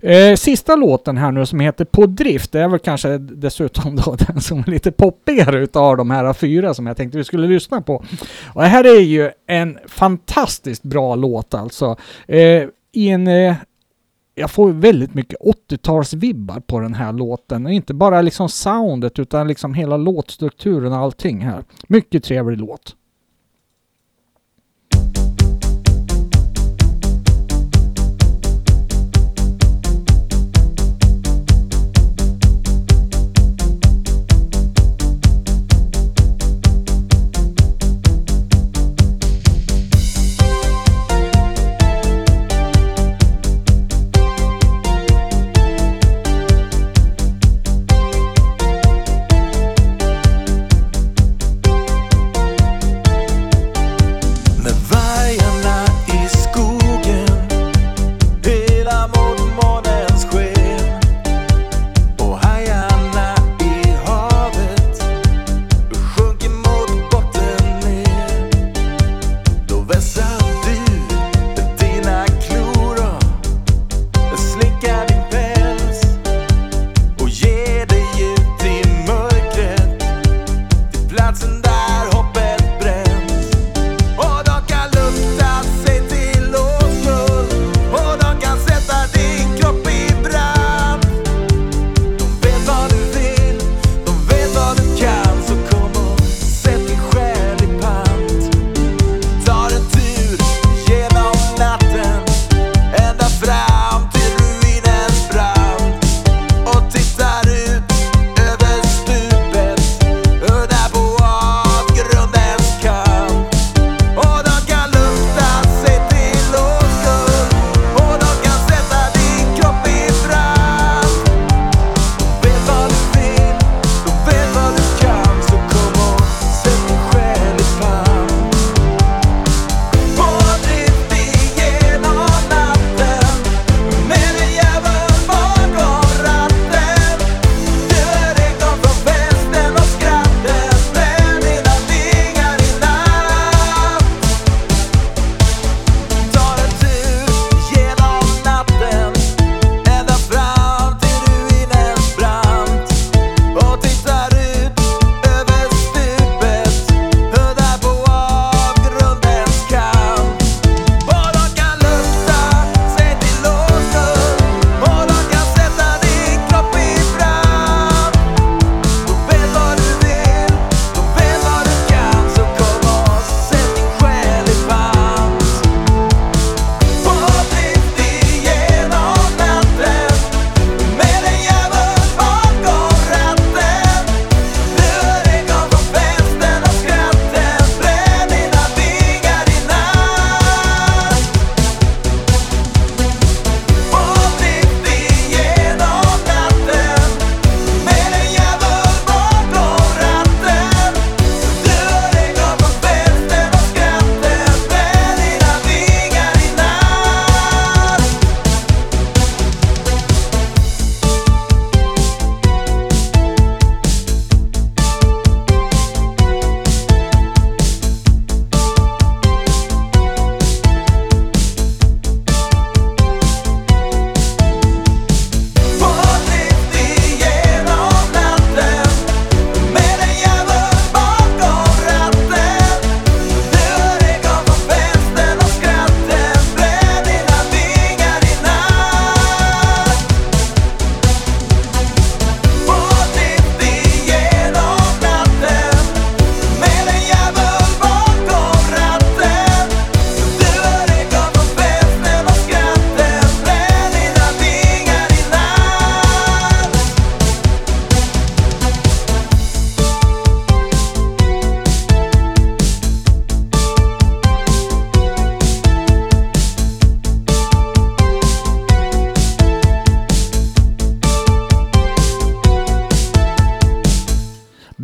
Eh, 0.00 0.34
sista 0.34 0.76
låten 0.76 1.16
här 1.16 1.32
nu 1.32 1.46
som 1.46 1.60
heter 1.60 1.84
På 1.84 2.06
drift, 2.06 2.52
det 2.52 2.60
är 2.60 2.68
väl 2.68 2.78
kanske 2.78 3.18
dessutom 3.18 3.96
då 3.96 4.16
den 4.28 4.40
som 4.40 4.58
är 4.58 4.70
lite 4.70 4.92
poppigare 4.92 5.58
utav 5.58 5.96
de 5.96 6.10
här 6.10 6.32
fyra 6.32 6.74
som 6.74 6.86
jag 6.86 6.96
tänkte 6.96 7.18
vi 7.18 7.24
skulle 7.24 7.46
lyssna 7.46 7.80
på. 7.80 8.04
Och 8.54 8.62
det 8.62 8.68
här 8.68 8.84
är 8.84 9.00
ju 9.00 9.30
en 9.46 9.78
fantastiskt 9.86 10.82
bra 10.82 11.14
låt 11.14 11.54
alltså. 11.54 11.96
Eh, 12.28 12.43
Eh, 12.44 12.68
I 12.92 13.08
en... 13.08 13.26
Eh, 13.26 13.56
jag 14.34 14.50
får 14.50 14.72
väldigt 14.72 15.14
mycket 15.14 15.38
80-talsvibbar 15.40 16.60
på 16.60 16.80
den 16.80 16.94
här 16.94 17.12
låten. 17.12 17.66
Och 17.66 17.72
inte 17.72 17.94
bara 17.94 18.22
liksom 18.22 18.48
soundet 18.48 19.18
utan 19.18 19.48
liksom 19.48 19.74
hela 19.74 19.96
låtstrukturen 19.96 20.92
och 20.92 20.98
allting 20.98 21.40
här. 21.40 21.64
Mycket 21.88 22.24
trevlig 22.24 22.58
låt. 22.58 22.96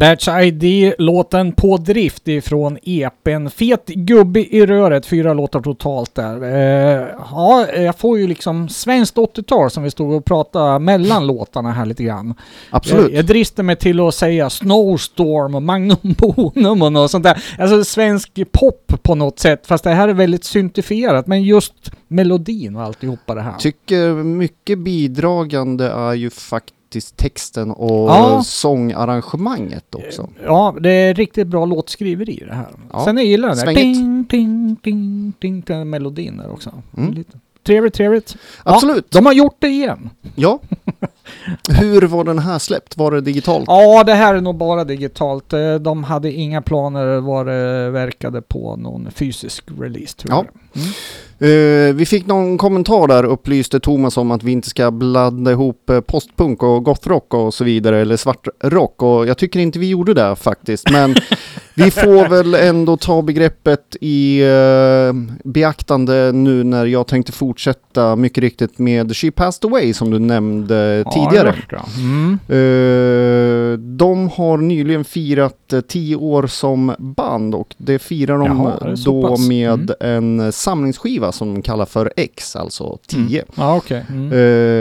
Batch 0.01 0.29
ID, 0.29 0.95
låten 0.99 1.53
På 1.53 1.77
drift 1.77 2.29
ifrån 2.29 2.79
EPn. 2.83 3.49
Fet 3.49 3.87
gubbe 3.87 4.41
i 4.41 4.67
röret, 4.67 5.07
fyra 5.07 5.35
låtar 5.35 5.61
totalt 5.61 6.15
där. 6.15 6.43
Eh, 6.43 7.09
ja, 7.31 7.67
jag 7.77 7.99
får 7.99 8.19
ju 8.19 8.27
liksom 8.27 8.69
svenskt 8.69 9.17
80-tal 9.17 9.71
som 9.71 9.83
vi 9.83 9.91
stod 9.91 10.13
och 10.13 10.25
pratade 10.25 10.79
mellan 10.79 11.27
låtarna 11.27 11.73
här 11.73 11.87
lite 11.87 12.03
grann. 12.05 12.35
Absolut. 12.71 13.03
Jag, 13.03 13.19
jag 13.19 13.27
dristar 13.27 13.63
mig 13.63 13.77
till 13.77 14.01
att 14.01 14.15
säga 14.15 14.51
Snowstorm 14.51 15.55
och 15.55 15.63
Magnum 15.63 15.99
Bonum 16.03 16.83
och 16.83 16.93
något 16.93 17.11
sånt 17.11 17.25
där. 17.25 17.45
Alltså 17.59 17.85
svensk 17.85 18.41
pop 18.53 18.93
på 19.03 19.15
något 19.15 19.39
sätt, 19.39 19.67
fast 19.67 19.85
det 19.85 19.91
här 19.91 20.09
är 20.09 20.15
väldigt 20.15 20.45
syntifierat. 20.45 21.27
Men 21.27 21.43
just 21.43 21.91
melodin 22.09 22.77
och 22.77 22.83
alltihopa 22.83 23.35
det 23.35 23.43
här. 23.43 23.59
Tycker 23.59 24.15
mycket 24.15 24.79
bidragande 24.79 25.89
är 25.89 26.15
ju 26.15 26.31
faktiskt 26.31 26.80
texten 27.17 27.71
och 27.71 28.11
Ja. 28.11 28.43
sångarrangemanget 28.45 29.95
också. 29.95 30.29
Ja, 30.45 30.75
det 30.81 30.91
är 30.91 31.15
riktigt 31.15 31.47
bra 31.47 31.65
låtskriveri 31.65 32.33
i 32.43 32.45
det 32.45 32.55
här. 32.55 32.69
Ja, 32.93 33.05
Sen 33.05 33.17
jag 33.17 33.27
gillar 33.27 33.49
den 33.49 33.57
där 33.59 33.65
svängigt. 33.65 33.83
ding, 33.99 34.25
ding, 34.31 34.77
ding, 34.83 35.33
ding, 35.39 35.63
den 35.67 35.91
melodin 35.91 36.37
där 36.37 36.51
också. 36.53 36.71
Mm. 36.97 37.13
Lite. 37.13 37.39
Trevligt, 37.67 37.95
trevligt. 37.95 38.37
Absolut. 38.63 39.07
Ja, 39.11 39.19
de 39.21 39.27
har 39.27 39.33
gjort 39.33 39.57
det 39.59 39.69
igen. 39.69 40.11
Ja. 40.35 40.59
Hur 41.69 42.03
var 42.03 42.25
den 42.25 42.39
här 42.39 42.59
släppt? 42.59 42.97
Var 42.97 43.11
det 43.11 43.21
digitalt? 43.21 43.65
Ja, 43.67 44.05
det 44.05 44.15
här 44.15 44.35
är 44.35 44.41
nog 44.41 44.57
bara 44.57 44.85
digitalt. 44.85 45.53
Eh, 45.53 45.75
De 45.75 46.05
hade 46.05 46.33
inga 46.33 46.63
planer 46.63 47.21
vad 47.21 47.47
det 47.47 47.91
verkade 47.91 48.43
på 48.43 48.77
någon 48.77 49.09
fysisk 49.11 49.65
release 49.81 50.17
tror 50.17 50.33
Ja. 50.35 50.45
jag. 50.73 50.83
Mm. 50.83 50.93
Eh, 51.41 51.95
vi 51.95 52.07
fick 52.07 52.27
någon 52.27 52.59
kommentar 52.59 53.09
där 53.09 53.25
upplyste 53.25 53.81
Thomas 53.81 54.17
om 54.17 54.31
att 54.31 54.43
vi 54.43 54.53
inte 54.53 54.69
ska 54.69 54.91
blanda 54.91 55.51
ihop 55.51 55.91
eh, 55.91 56.01
postpunk 56.01 56.63
och 56.63 56.85
gothrock 56.85 57.35
och 57.35 57.55
så 57.55 57.65
vidare 57.65 58.01
eller 58.01 58.17
svartrock 58.17 59.03
och 59.03 59.27
jag 59.27 59.39
tycker 59.39 59.61
inte 59.61 59.79
vi 59.79 59.89
gjorde 59.89 60.15
det 60.15 60.37
faktiskt 60.37 60.91
men 60.91 61.15
vi 61.75 61.91
får 61.91 62.29
väl 62.29 62.55
ändå 62.55 62.97
ta 62.97 63.23
begreppet 63.23 63.97
i 64.01 64.41
eh, 64.43 65.39
beaktande 65.45 66.33
nu 66.33 66.65
när 66.65 66.87
jag 66.87 67.07
tänkte 67.07 67.33
fortsätta 67.33 68.17
mycket 68.17 68.41
riktigt 68.41 68.79
med 68.79 69.17
She 69.17 69.31
Passed 69.31 69.71
Away 69.71 69.95
som 69.95 70.11
du 70.11 70.19
nämnde 70.19 71.05
tidigare. 71.13 71.55
Ja, 71.71 71.79
det 71.97 72.03
mm. 72.03 72.39
Eh, 72.49 73.79
de 73.79 74.29
har 74.29 74.57
nyligen 74.57 75.05
firat 75.05 75.73
tio 75.89 76.17
år 76.17 76.47
som 76.47 76.95
band 76.99 77.55
och 77.55 77.75
det 77.77 77.99
firar 77.99 78.39
de 78.39 78.47
Jaha, 78.47 78.79
det 78.85 79.05
då 79.05 79.37
med 79.37 79.91
en 80.01 80.53
samlingsskiva 80.53 81.30
som 81.33 81.55
de 81.55 81.63
kallar 81.63 81.87
för 81.87 82.13
X, 82.17 82.57
alltså 82.57 82.99
10. 83.07 83.45
Ja, 83.55 83.77
okej. 83.77 84.07
Mm. 84.09 84.33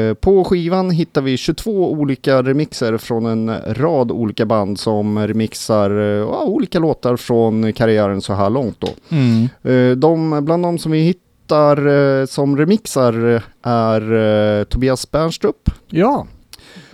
Eh, 0.09 0.13
på 0.13 0.43
skivan 0.43 0.91
hittar 0.91 1.21
vi 1.21 1.37
22 1.37 1.91
olika 1.91 2.43
remixer 2.43 2.97
från 2.97 3.25
en 3.25 3.73
rad 3.73 4.11
olika 4.11 4.45
band 4.45 4.79
som 4.79 5.27
remixar 5.27 6.19
eh, 6.19 6.27
olika 6.27 6.79
låtar 6.79 7.15
från 7.15 7.73
karriären 7.73 8.21
så 8.21 8.33
här 8.33 8.49
långt 8.49 8.77
då. 8.79 8.89
Mm. 9.09 9.49
Eh, 9.63 9.97
de, 9.97 10.45
bland 10.45 10.63
de 10.63 10.77
som 10.77 10.91
vi 10.91 10.99
hittar 10.99 11.87
eh, 11.87 12.25
som 12.25 12.57
remixar 12.57 13.35
eh, 13.35 13.41
är 13.63 14.13
eh, 14.59 14.63
Tobias 14.63 15.11
Bernstrup, 15.11 15.69
Ja. 15.89 16.27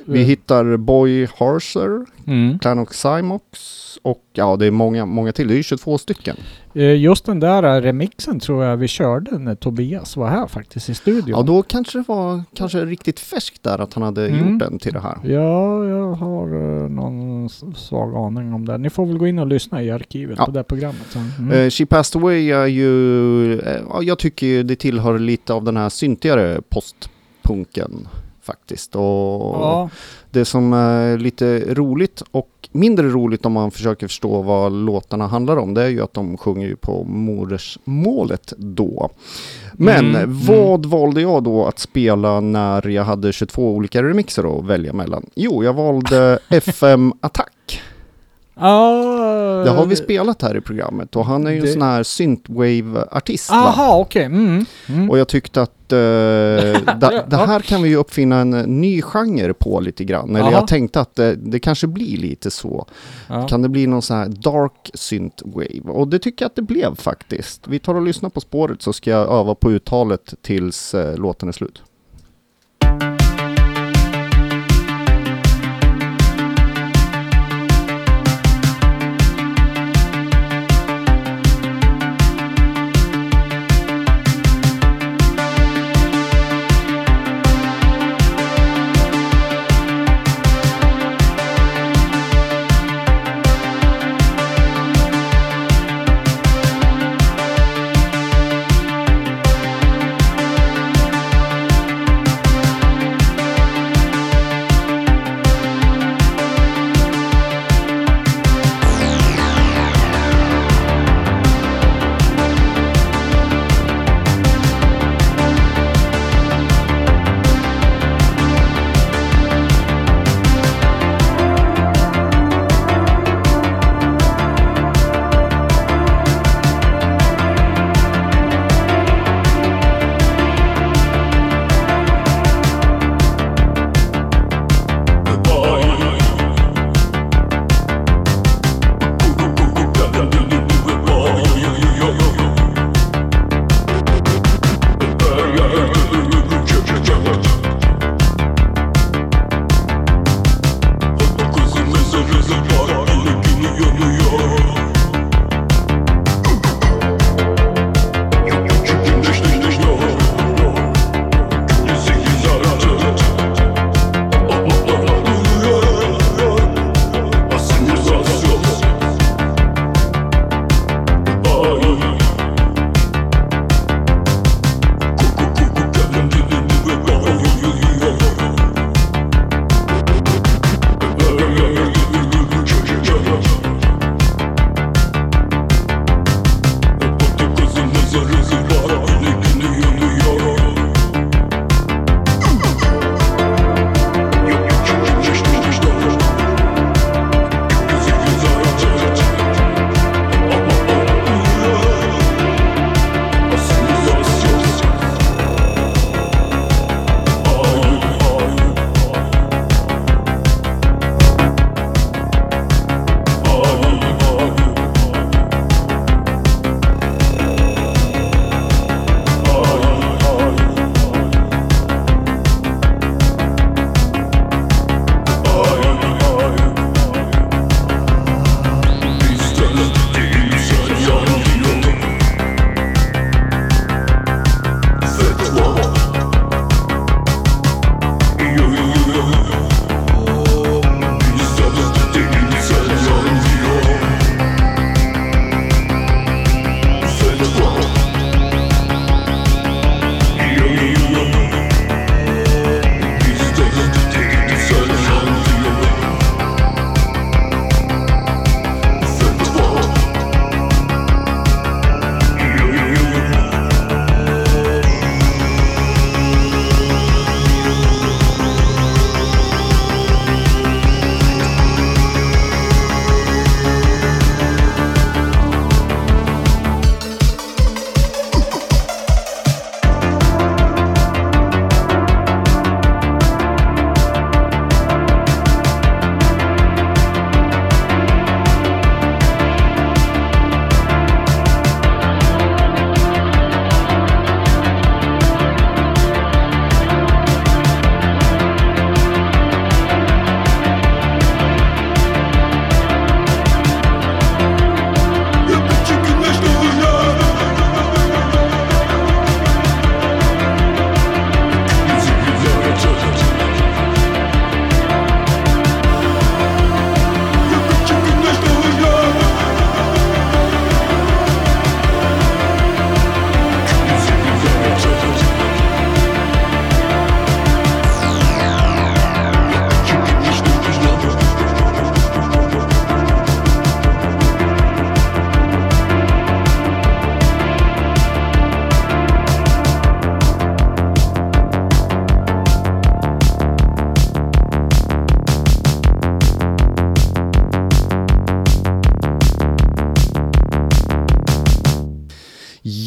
Vi 0.05 0.23
hittar 0.23 0.77
Boy 0.77 1.27
Harser, 1.37 2.05
Mm. 2.27 2.59
Clan 2.59 2.79
och 4.01 4.21
ja, 4.33 4.55
det 4.55 4.65
är 4.65 4.71
många, 4.71 5.05
många 5.05 5.31
till. 5.31 5.47
Det 5.47 5.53
är 5.53 5.57
ju 5.57 5.63
22 5.63 5.97
stycken. 5.97 6.35
Eh, 6.73 6.95
Just 7.01 7.25
den 7.25 7.39
där 7.39 7.63
eh, 7.63 7.81
remixen 7.81 8.39
tror 8.39 8.63
jag 8.63 8.77
vi 8.77 8.87
körde 8.87 9.37
när 9.39 9.55
Tobias 9.55 10.17
var 10.17 10.27
här 10.29 10.47
faktiskt 10.47 10.89
i 10.89 10.93
studion. 10.93 11.29
Ja, 11.29 11.41
då 11.41 11.61
kanske 11.61 11.97
det 11.97 12.03
var 12.07 12.43
kanske 12.53 12.85
riktigt 12.85 13.19
färskt 13.19 13.63
där 13.63 13.79
att 13.81 13.93
han 13.93 14.03
hade 14.03 14.27
Mm. 14.27 14.49
gjort 14.51 14.59
den 14.59 14.79
till 14.79 14.93
det 14.93 14.99
här. 14.99 15.17
Ja, 15.23 15.85
jag 15.85 16.13
har 16.13 16.55
uh, 16.55 16.89
någon 16.89 17.49
svag 17.75 18.15
aning 18.15 18.53
om 18.53 18.65
det. 18.65 18.77
Ni 18.77 18.89
får 18.89 19.05
väl 19.05 19.17
gå 19.17 19.27
in 19.27 19.39
och 19.39 19.47
lyssna 19.47 19.83
i 19.83 19.91
arkivet 19.91 20.35
Ja. 20.39 20.45
på 20.45 20.51
det 20.51 20.63
programmet. 20.63 21.05
sen. 21.09 21.31
Mm. 21.39 21.51
Eh, 21.65 21.69
She 21.69 21.85
Passed 21.85 22.21
Away 22.21 22.51
är 22.51 22.65
ju, 22.65 23.59
eh, 23.59 23.81
ja, 23.89 24.01
jag 24.01 24.19
tycker 24.19 24.63
det 24.63 24.75
tillhör 24.75 25.19
lite 25.19 25.53
av 25.53 25.63
den 25.63 25.77
här 25.77 25.89
syntigare 25.89 26.61
postpunken 26.69 28.07
faktiskt. 28.45 28.95
Och 28.95 29.01
ja. 29.01 29.89
det 30.31 30.45
som 30.45 30.73
är 30.73 31.17
lite 31.17 31.59
roligt 31.73 32.23
och 32.31 32.49
mindre 32.71 33.09
roligt 33.09 33.45
om 33.45 33.51
man 33.51 33.71
försöker 33.71 34.07
förstå 34.07 34.41
vad 34.41 34.71
låtarna 34.71 35.27
handlar 35.27 35.57
om, 35.57 35.73
det 35.73 35.83
är 35.83 35.87
ju 35.87 36.01
att 36.01 36.13
de 36.13 36.37
sjunger 36.37 36.67
ju 36.67 36.75
på 36.75 37.03
modersmålet 37.03 38.53
då. 38.57 39.09
Men 39.73 40.05
Mm, 40.05 40.15
mm. 40.15 40.39
vad 40.45 40.85
valde 40.85 41.21
jag 41.21 41.43
då 41.43 41.65
att 41.65 41.79
spela 41.79 42.39
när 42.39 42.87
jag 42.87 43.03
hade 43.03 43.33
22 43.33 43.75
olika 43.75 44.03
remixer 44.03 44.59
att 44.59 44.65
välja 44.65 44.93
mellan? 44.93 45.25
Jo, 45.35 45.63
jag 45.63 45.73
valde 45.73 46.39
FM 46.49 47.13
Attack. 47.21 47.81
Ah, 48.57 49.63
Det 49.63 49.69
har 49.69 49.85
vi 49.85 49.95
spelat 49.95 50.41
här 50.41 50.57
i 50.57 50.61
programmet 50.61 51.15
och 51.15 51.25
han 51.25 51.47
är 51.47 51.51
ju 51.51 51.57
en 51.59 51.65
det- 51.65 51.71
sån 51.71 51.81
här 51.81 52.03
synthwave-artist. 52.03 53.51
Aha, 53.51 53.97
okej. 53.99 54.23
Mm. 54.25 54.65
Mm. 54.89 55.09
Och 55.09 55.17
jag 55.19 55.27
tyckte 55.27 55.61
att 55.61 55.91
eh, 55.91 55.97
det, 56.99 57.25
det 57.29 57.37
här 57.37 57.59
kan 57.59 57.83
vi 57.83 57.89
ju 57.89 57.95
uppfinna 57.95 58.39
en 58.39 58.49
ny 58.51 59.01
genre 59.01 59.53
på 59.53 59.79
lite 59.79 60.03
grann. 60.03 60.29
Eller 60.29 60.39
Aha. 60.41 60.51
jag 60.51 60.67
tänkte 60.67 61.01
att 61.01 61.15
det, 61.15 61.35
det 61.35 61.59
kanske 61.59 61.87
blir 61.87 62.17
lite 62.17 62.51
så. 62.51 62.85
ja. 63.27 63.47
Kan 63.47 63.61
det 63.61 63.69
bli 63.69 63.87
någon 63.87 64.01
sån 64.01 64.17
här 64.17 64.27
dark 64.27 64.91
synthwave? 64.93 65.81
Och 65.89 66.07
det 66.07 66.19
tycker 66.19 66.45
jag 66.45 66.49
att 66.49 66.55
det 66.55 66.61
blev 66.61 66.95
faktiskt. 66.95 67.67
Vi 67.67 67.79
tar 67.79 67.95
och 67.95 68.01
lyssnar 68.01 68.29
på 68.29 68.41
spåret 68.41 68.81
så 68.81 68.93
ska 68.93 69.09
jag 69.09 69.31
öva 69.39 69.55
på 69.55 69.71
uttalet 69.71 70.33
tills 70.41 70.93
eh, 70.93 71.17
låten 71.17 71.49
är 71.49 71.53
slut. 71.53 71.81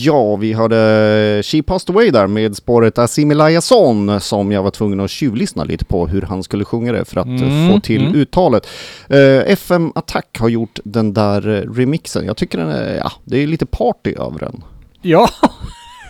Ja, 0.08 0.36
vi 0.36 0.52
hade 0.52 1.42
She 1.44 1.62
Passed 1.62 1.94
Away 1.94 2.10
där 2.10 2.26
med 2.26 2.56
spåret 2.56 2.98
Assimilaya 2.98 3.60
Son 3.60 4.20
som 4.20 4.52
jag 4.52 4.62
var 4.62 4.70
tvungen 4.70 5.00
att 5.00 5.10
tjuvlyssna 5.10 5.64
lite 5.64 5.84
på 5.84 6.06
hur 6.06 6.22
han 6.22 6.42
skulle 6.42 6.64
sjunga 6.64 6.92
det 6.92 7.04
för 7.04 7.20
att 7.20 7.26
eh, 7.26 7.48
Mm, 7.48 7.74
få 7.74 7.80
till 7.80 8.06
mm. 8.06 8.14
uttalet. 8.14 8.66
Eh, 9.08 9.52
FM 9.52 9.92
Attack 9.94 10.38
har 10.38 10.48
gjort 10.48 10.78
den 10.84 11.12
där 11.12 11.48
eh, 11.48 11.72
remixen. 11.74 12.26
Jag 12.26 12.36
tycker 12.36 12.58
den 12.58 12.68
är, 12.68 12.96
ja, 12.96 13.12
det 13.24 13.42
är 13.42 13.46
lite 13.46 13.66
party 13.66 14.14
över 14.14 14.38
den. 14.38 14.64
Ja. 15.02 15.28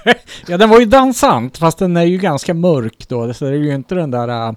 ja, 0.46 0.58
den 0.58 0.70
var 0.70 0.80
ju 0.80 0.86
dansant, 0.86 1.58
fast 1.58 1.78
den 1.78 1.96
är 1.96 2.04
ju 2.04 2.18
ganska 2.18 2.54
mörk 2.54 3.08
då, 3.08 3.34
så 3.34 3.44
det 3.44 3.50
är 3.50 3.54
ju 3.54 3.74
inte 3.74 3.94
den 3.94 4.10
där 4.10 4.48
uh, 4.48 4.54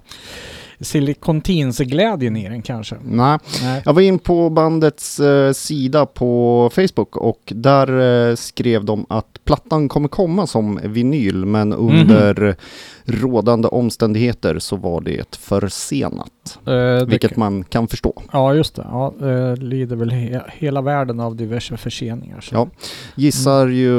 silikontins-glädjen 0.82 2.36
i 2.36 2.48
den 2.48 2.62
kanske. 2.62 2.96
Nej. 3.04 3.38
Nej. 3.62 3.82
Jag 3.84 3.92
var 3.92 4.02
in 4.02 4.18
på 4.18 4.50
bandets 4.50 5.20
eh, 5.20 5.52
sida 5.52 6.06
på 6.06 6.70
Facebook 6.74 7.16
och 7.16 7.40
där 7.46 8.28
eh, 8.30 8.34
skrev 8.34 8.84
de 8.84 9.06
att 9.08 9.38
plattan 9.44 9.88
kommer 9.88 10.08
komma 10.08 10.46
som 10.46 10.80
vinyl 10.84 11.44
men 11.44 11.72
under 11.72 12.56
rådande 13.04 13.68
omständigheter 13.68 14.58
så 14.58 14.76
var 14.76 15.00
det 15.00 15.36
försenat. 15.36 16.58
Eh, 16.66 16.72
det 16.72 17.04
Vilket 17.04 17.36
man 17.36 17.64
kan 17.64 17.88
förstå. 17.88 18.22
Ja, 18.32 18.54
just 18.54 18.74
det. 18.76 18.86
Ja, 18.90 19.14
eh, 19.20 19.56
lider 19.56 19.96
väl 19.96 20.10
he- 20.10 20.42
hela 20.52 20.80
världen 20.80 21.20
av 21.20 21.36
diverse 21.36 21.76
förseningar. 21.76 22.40
Så. 22.40 22.54
Ja. 22.54 22.68
Gissar 23.14 23.66
ju 23.66 23.96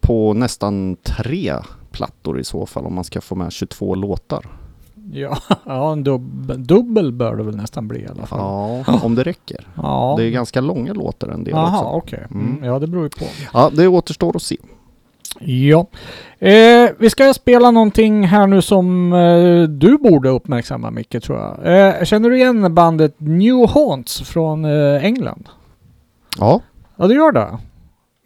på 0.00 0.34
nästan 0.34 0.96
tre 1.02 1.54
plattor 1.92 2.40
i 2.40 2.44
så 2.44 2.66
fall 2.66 2.86
om 2.86 2.94
man 2.94 3.04
ska 3.04 3.20
få 3.20 3.34
med 3.34 3.52
22 3.52 3.94
låtar. 3.94 4.46
Ja, 5.12 5.38
ja 5.66 5.92
en 5.92 6.04
dub- 6.06 6.56
dubbel 6.56 7.12
bör 7.12 7.36
det 7.36 7.42
väl 7.42 7.56
nästan 7.56 7.88
bli 7.88 8.00
i 8.00 8.06
alla 8.08 8.26
fall. 8.26 8.38
Ja, 8.86 9.00
om 9.02 9.14
det 9.14 9.22
räcker. 9.22 9.66
Ja. 9.74 10.14
Det 10.18 10.24
är 10.24 10.30
ganska 10.30 10.60
långa 10.60 10.92
låtar 10.92 11.28
en 11.28 11.44
del 11.44 11.54
Jaha, 11.54 11.78
också. 11.78 11.84
okej. 12.16 12.26
Mm. 12.30 12.46
Mm. 12.50 12.64
Ja, 12.64 12.78
det 12.78 12.86
beror 12.86 13.02
ju 13.04 13.08
på. 13.10 13.24
Ja, 13.52 13.70
det 13.76 13.88
återstår 13.88 14.36
att 14.36 14.42
se. 14.42 14.56
Ja. 15.40 15.86
Eh, 16.38 16.90
vi 16.98 17.10
ska 17.10 17.34
spela 17.34 17.70
någonting 17.70 18.26
här 18.26 18.46
nu 18.46 18.62
som 18.62 19.12
eh, 19.12 19.62
du 19.62 19.98
borde 19.98 20.28
uppmärksamma 20.28 20.90
Micke 20.90 21.22
tror 21.22 21.38
jag. 21.38 21.76
Eh, 21.98 22.04
känner 22.04 22.30
du 22.30 22.36
igen 22.36 22.74
bandet 22.74 23.14
New 23.18 23.66
Haunts 23.68 24.20
från 24.22 24.64
eh, 24.64 25.04
England? 25.04 25.48
Ja, 26.38 26.60
Ja, 26.96 27.06
du 27.06 27.14
gör 27.14 27.32
det. 27.32 27.58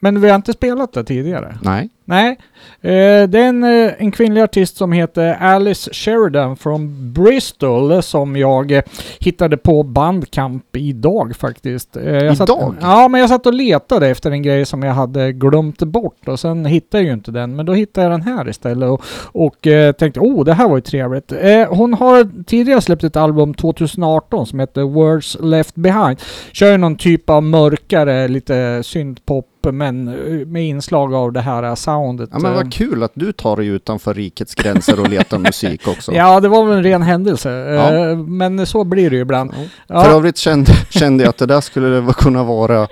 Men 0.01 0.21
vi 0.21 0.29
har 0.29 0.37
inte 0.37 0.53
spelat 0.53 0.93
det 0.93 1.05
tidigare. 1.05 1.59
nej. 1.63 1.89
Nej. 2.09 2.39
Eh, 2.81 3.29
det 3.29 3.39
är 3.39 3.49
en, 3.49 3.65
eh, 3.65 3.93
en 3.99 4.13
kvinnlig 4.13 4.43
artist 4.43 4.77
som 4.77 4.93
heter 4.93 5.35
Alice 5.41 5.91
Sheridan 5.93 6.57
från 6.57 7.13
Bristol 7.13 8.03
som 8.03 8.37
jag 8.37 8.73
eh, 8.73 8.83
hittade 9.19 9.57
på 9.57 9.83
Bandcamp 9.83 10.77
idag 10.77 11.37
faktiskt. 11.37 11.97
Eh, 11.97 12.15
jag 12.15 12.37
satt, 12.37 12.49
Idag? 12.49 12.75
ja, 12.81 13.09
men 13.09 13.21
jag 13.21 13.31
satt 13.31 13.47
och 13.47 13.55
letade 13.55 14.09
efter 14.09 14.31
en 14.31 14.43
grej 14.43 14.67
som 14.67 14.83
jag 14.83 14.93
hade 14.93 15.33
glömt 15.33 15.79
bort 15.79 16.29
och 16.29 16.41
sen 16.41 16.65
hittade 16.65 17.03
jag 17.03 17.09
ju 17.09 17.15
inte 17.15 17.31
den. 17.31 17.57
Men 17.57 17.67
då 17.67 17.73
hittade 17.73 18.05
jag 18.05 18.13
den 18.13 18.23
här 18.23 18.49
istället 18.49 18.91
och, 18.91 19.03
och 19.33 19.67
eh, 19.67 19.93
tänkte 19.93 20.21
oh, 20.21 20.45
det 20.45 20.55
här 20.55 20.69
var 20.69 20.77
ju 20.77 20.81
trevligt. 20.81 21.33
Eh, 21.33 21.69
hon 21.69 21.95
har 21.95 22.45
tidigare 22.45 22.81
släppt 22.81 23.05
ett 23.05 23.17
album 23.17 23.55
2018 23.55 24.47
som 24.47 24.61
heter 24.61 24.83
Words 24.83 25.37
Left 25.41 25.75
Behind. 25.75 26.21
Kör 26.53 26.71
ju 26.73 26.77
någon 26.77 26.97
typ 26.97 27.31
av 27.31 27.43
mörkare, 27.43 28.29
lite 28.29 28.83
syntpop 28.83 29.47
men 29.73 30.05
med 30.53 30.67
inslag 30.67 31.15
av 31.15 31.33
det 31.33 31.41
här 31.41 31.77
soundet. 31.97 32.31
Ja, 32.33 32.39
men 32.39 32.51
eh. 32.51 32.57
vad 32.57 32.73
kul 32.73 33.03
att 33.03 33.13
du 33.15 33.33
tar 33.33 33.57
dig 33.57 33.67
utanför 33.67 34.15
rikets 34.15 34.55
gränser 34.55 35.01
och 35.01 35.09
letar 35.09 35.39
musik 35.39 35.89
också. 35.89 36.13
Ja, 36.13 36.41
det 36.41 36.49
var 36.49 36.65
väl 36.65 36.77
en 36.77 36.83
ren 36.83 37.03
händelse. 37.03 37.51
Ja. 37.51 37.95
Eh, 38.11 38.17
Men 38.19 38.67
så 38.67 38.85
blir 38.85 39.11
det 39.11 39.17
ju 39.17 39.23
ibland. 39.23 39.53
För 39.55 39.65
Ja, 39.87 40.07
övrigt 40.07 40.37
kände, 40.37 40.73
kände 40.91 41.25
jag 41.25 41.31
att 41.31 41.39
det 41.39 41.47
där 41.47 41.61
skulle 41.61 42.13
kunna 42.13 42.45
vara 42.45 42.89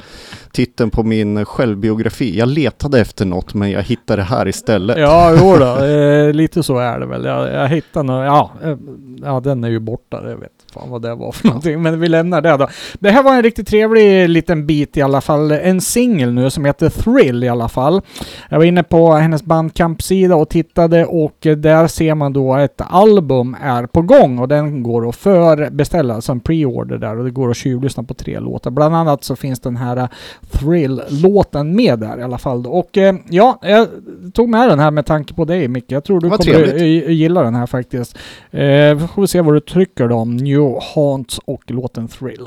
titeln 0.52 0.90
på 0.90 1.02
min 1.02 1.44
självbiografi. 1.44 2.38
Jag 2.38 2.48
letade 2.48 3.00
efter 3.00 3.24
något 3.24 3.54
men 3.54 3.70
jag 3.70 3.82
hittade 3.82 4.22
det 4.22 4.26
här 4.26 4.48
istället. 4.48 4.98
ja 4.98 5.34
jo 5.40 5.56
då, 5.56 5.76
eh, 5.84 6.32
lite 6.32 6.62
så 6.62 6.78
är 6.78 7.00
det 7.00 7.06
väl. 7.06 7.24
Jag, 7.24 7.52
jag 7.52 7.68
hittade 7.68 8.06
nå- 8.06 8.22
ja, 8.24 8.50
eh, 8.64 8.76
ja, 9.24 9.40
den 9.40 9.64
är 9.64 9.68
ju 9.68 9.78
borta. 9.78 10.20
Jag 10.30 10.36
vet 10.36 10.50
fan 10.74 10.90
vad 10.90 11.02
det 11.02 11.14
var 11.14 11.32
för 11.32 11.46
någonting. 11.46 11.82
Men 11.82 12.00
vi 12.00 12.08
lämnar 12.08 12.40
det 12.40 12.56
då. 12.56 12.68
Det 12.98 13.10
här 13.10 13.22
var 13.22 13.34
en 13.34 13.42
riktigt 13.42 13.68
trevlig 13.68 14.28
liten 14.28 14.66
bit 14.66 14.96
i 14.96 15.02
alla 15.02 15.20
fall. 15.20 15.52
En 15.52 15.80
singel 15.80 16.32
nu 16.32 16.50
som 16.50 16.64
heter 16.64 16.88
Thrill 16.88 17.44
i 17.44 17.48
alla 17.48 17.68
fall. 17.68 18.00
Jag 18.48 18.58
var 18.58 18.64
inne 18.64 18.82
på 18.82 19.12
hennes 19.12 19.42
bandkampsida 19.42 20.36
och 20.36 20.48
tittade 20.48 21.04
och 21.04 21.36
där 21.56 21.86
ser 21.86 22.14
man 22.14 22.32
då 22.32 22.54
ett 22.54 22.80
album 22.90 23.56
är 23.62 23.86
på 23.86 24.02
gång 24.02 24.38
och 24.38 24.48
den 24.48 24.82
går 24.82 25.08
att 25.08 25.16
förbeställa 25.16 26.20
som 26.20 26.40
pre-order 26.40 26.98
där 26.98 27.18
och 27.18 27.24
det 27.24 27.30
går 27.30 27.50
att 27.50 27.56
tjuvlyssna 27.56 28.02
på 28.02 28.14
tre 28.14 28.40
låtar. 28.40 28.70
Bland 28.70 28.96
annat 28.96 29.24
så 29.24 29.36
finns 29.36 29.60
den 29.60 29.76
här 29.76 30.08
Thrill-låten 30.50 31.76
med 31.76 31.98
där 31.98 32.18
i 32.18 32.22
alla 32.22 32.38
fall. 32.38 32.62
då. 32.62 32.70
Och 32.70 32.98
eh, 32.98 33.14
ja, 33.30 33.58
jag 33.62 33.88
tog 34.34 34.48
med 34.48 34.68
den 34.68 34.78
här 34.78 34.90
med 34.90 35.06
tanke 35.06 35.34
på 35.34 35.44
dig 35.44 35.68
Micke. 35.68 35.84
Jag 35.92 36.04
tror 36.04 36.20
du 36.20 36.30
kommer 36.30 36.38
trevligt. 36.38 37.08
gilla 37.08 37.42
den 37.42 37.54
här 37.54 37.66
faktiskt. 37.66 38.18
Eh, 38.50 38.94
vi 38.94 39.06
får 39.14 39.26
se 39.26 39.40
vad 39.40 39.54
du 39.54 39.60
trycker 39.60 40.08
då 40.08 40.16
om 40.16 40.36
New 40.36 40.58
Haunt 40.94 41.38
och 41.44 41.70
låten 41.70 42.08
Thrill. 42.08 42.46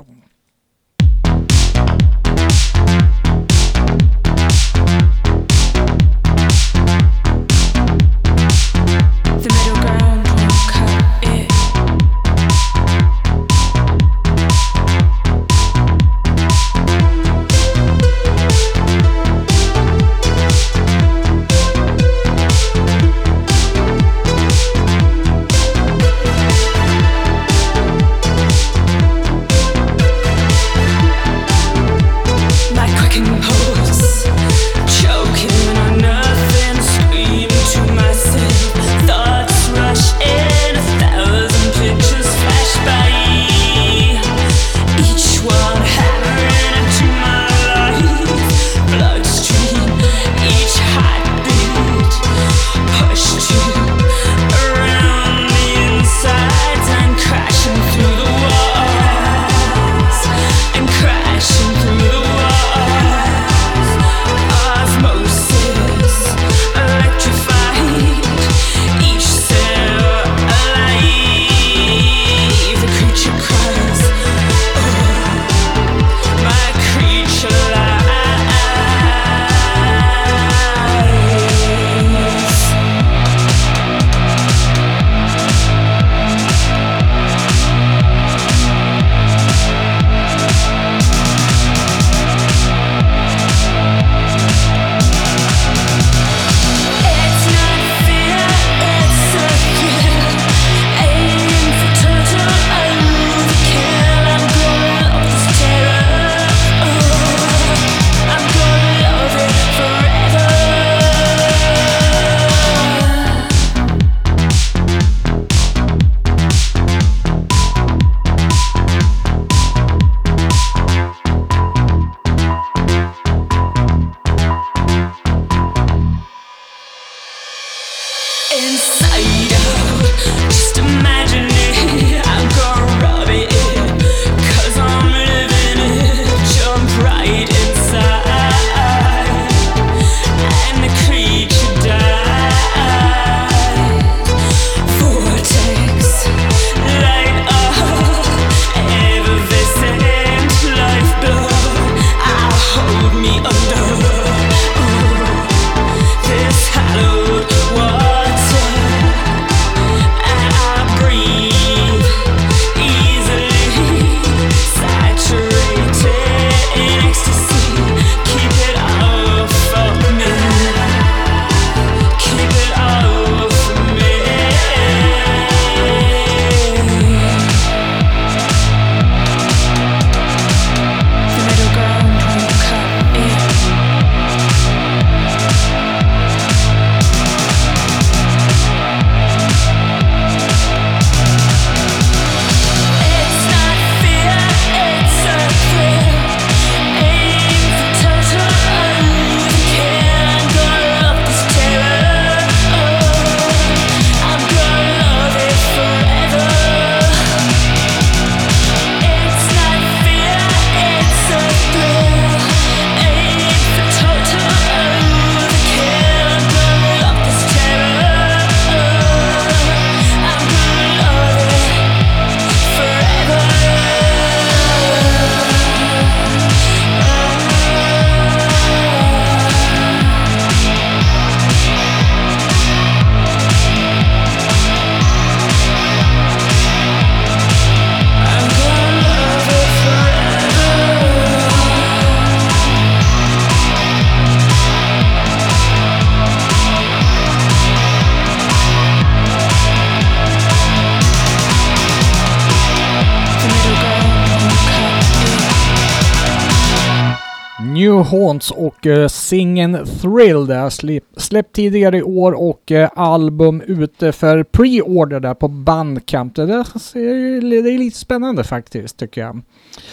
Haunts 258.08 258.52
och 258.52 258.86
uh, 258.86 259.08
Singen 259.08 259.78
Thrill 260.02 260.46
där 260.48 260.70
släpp, 260.70 261.04
släppt 261.18 261.56
tidigare 261.56 261.98
i 261.98 262.04
år 262.04 262.32
och 262.32 262.72
eh, 262.72 262.90
album 262.96 263.62
ute 263.68 264.12
för 264.12 264.44
pre-order 264.44 265.20
där 265.20 265.34
på 265.34 265.48
Bandcamp. 265.48 266.36
Det, 266.36 266.46
där 266.46 267.64
det 267.64 267.70
är 267.74 267.78
lite 267.78 267.98
spännande 267.98 268.44
faktiskt 268.44 268.98
tycker 268.98 269.22
jag. 269.22 269.42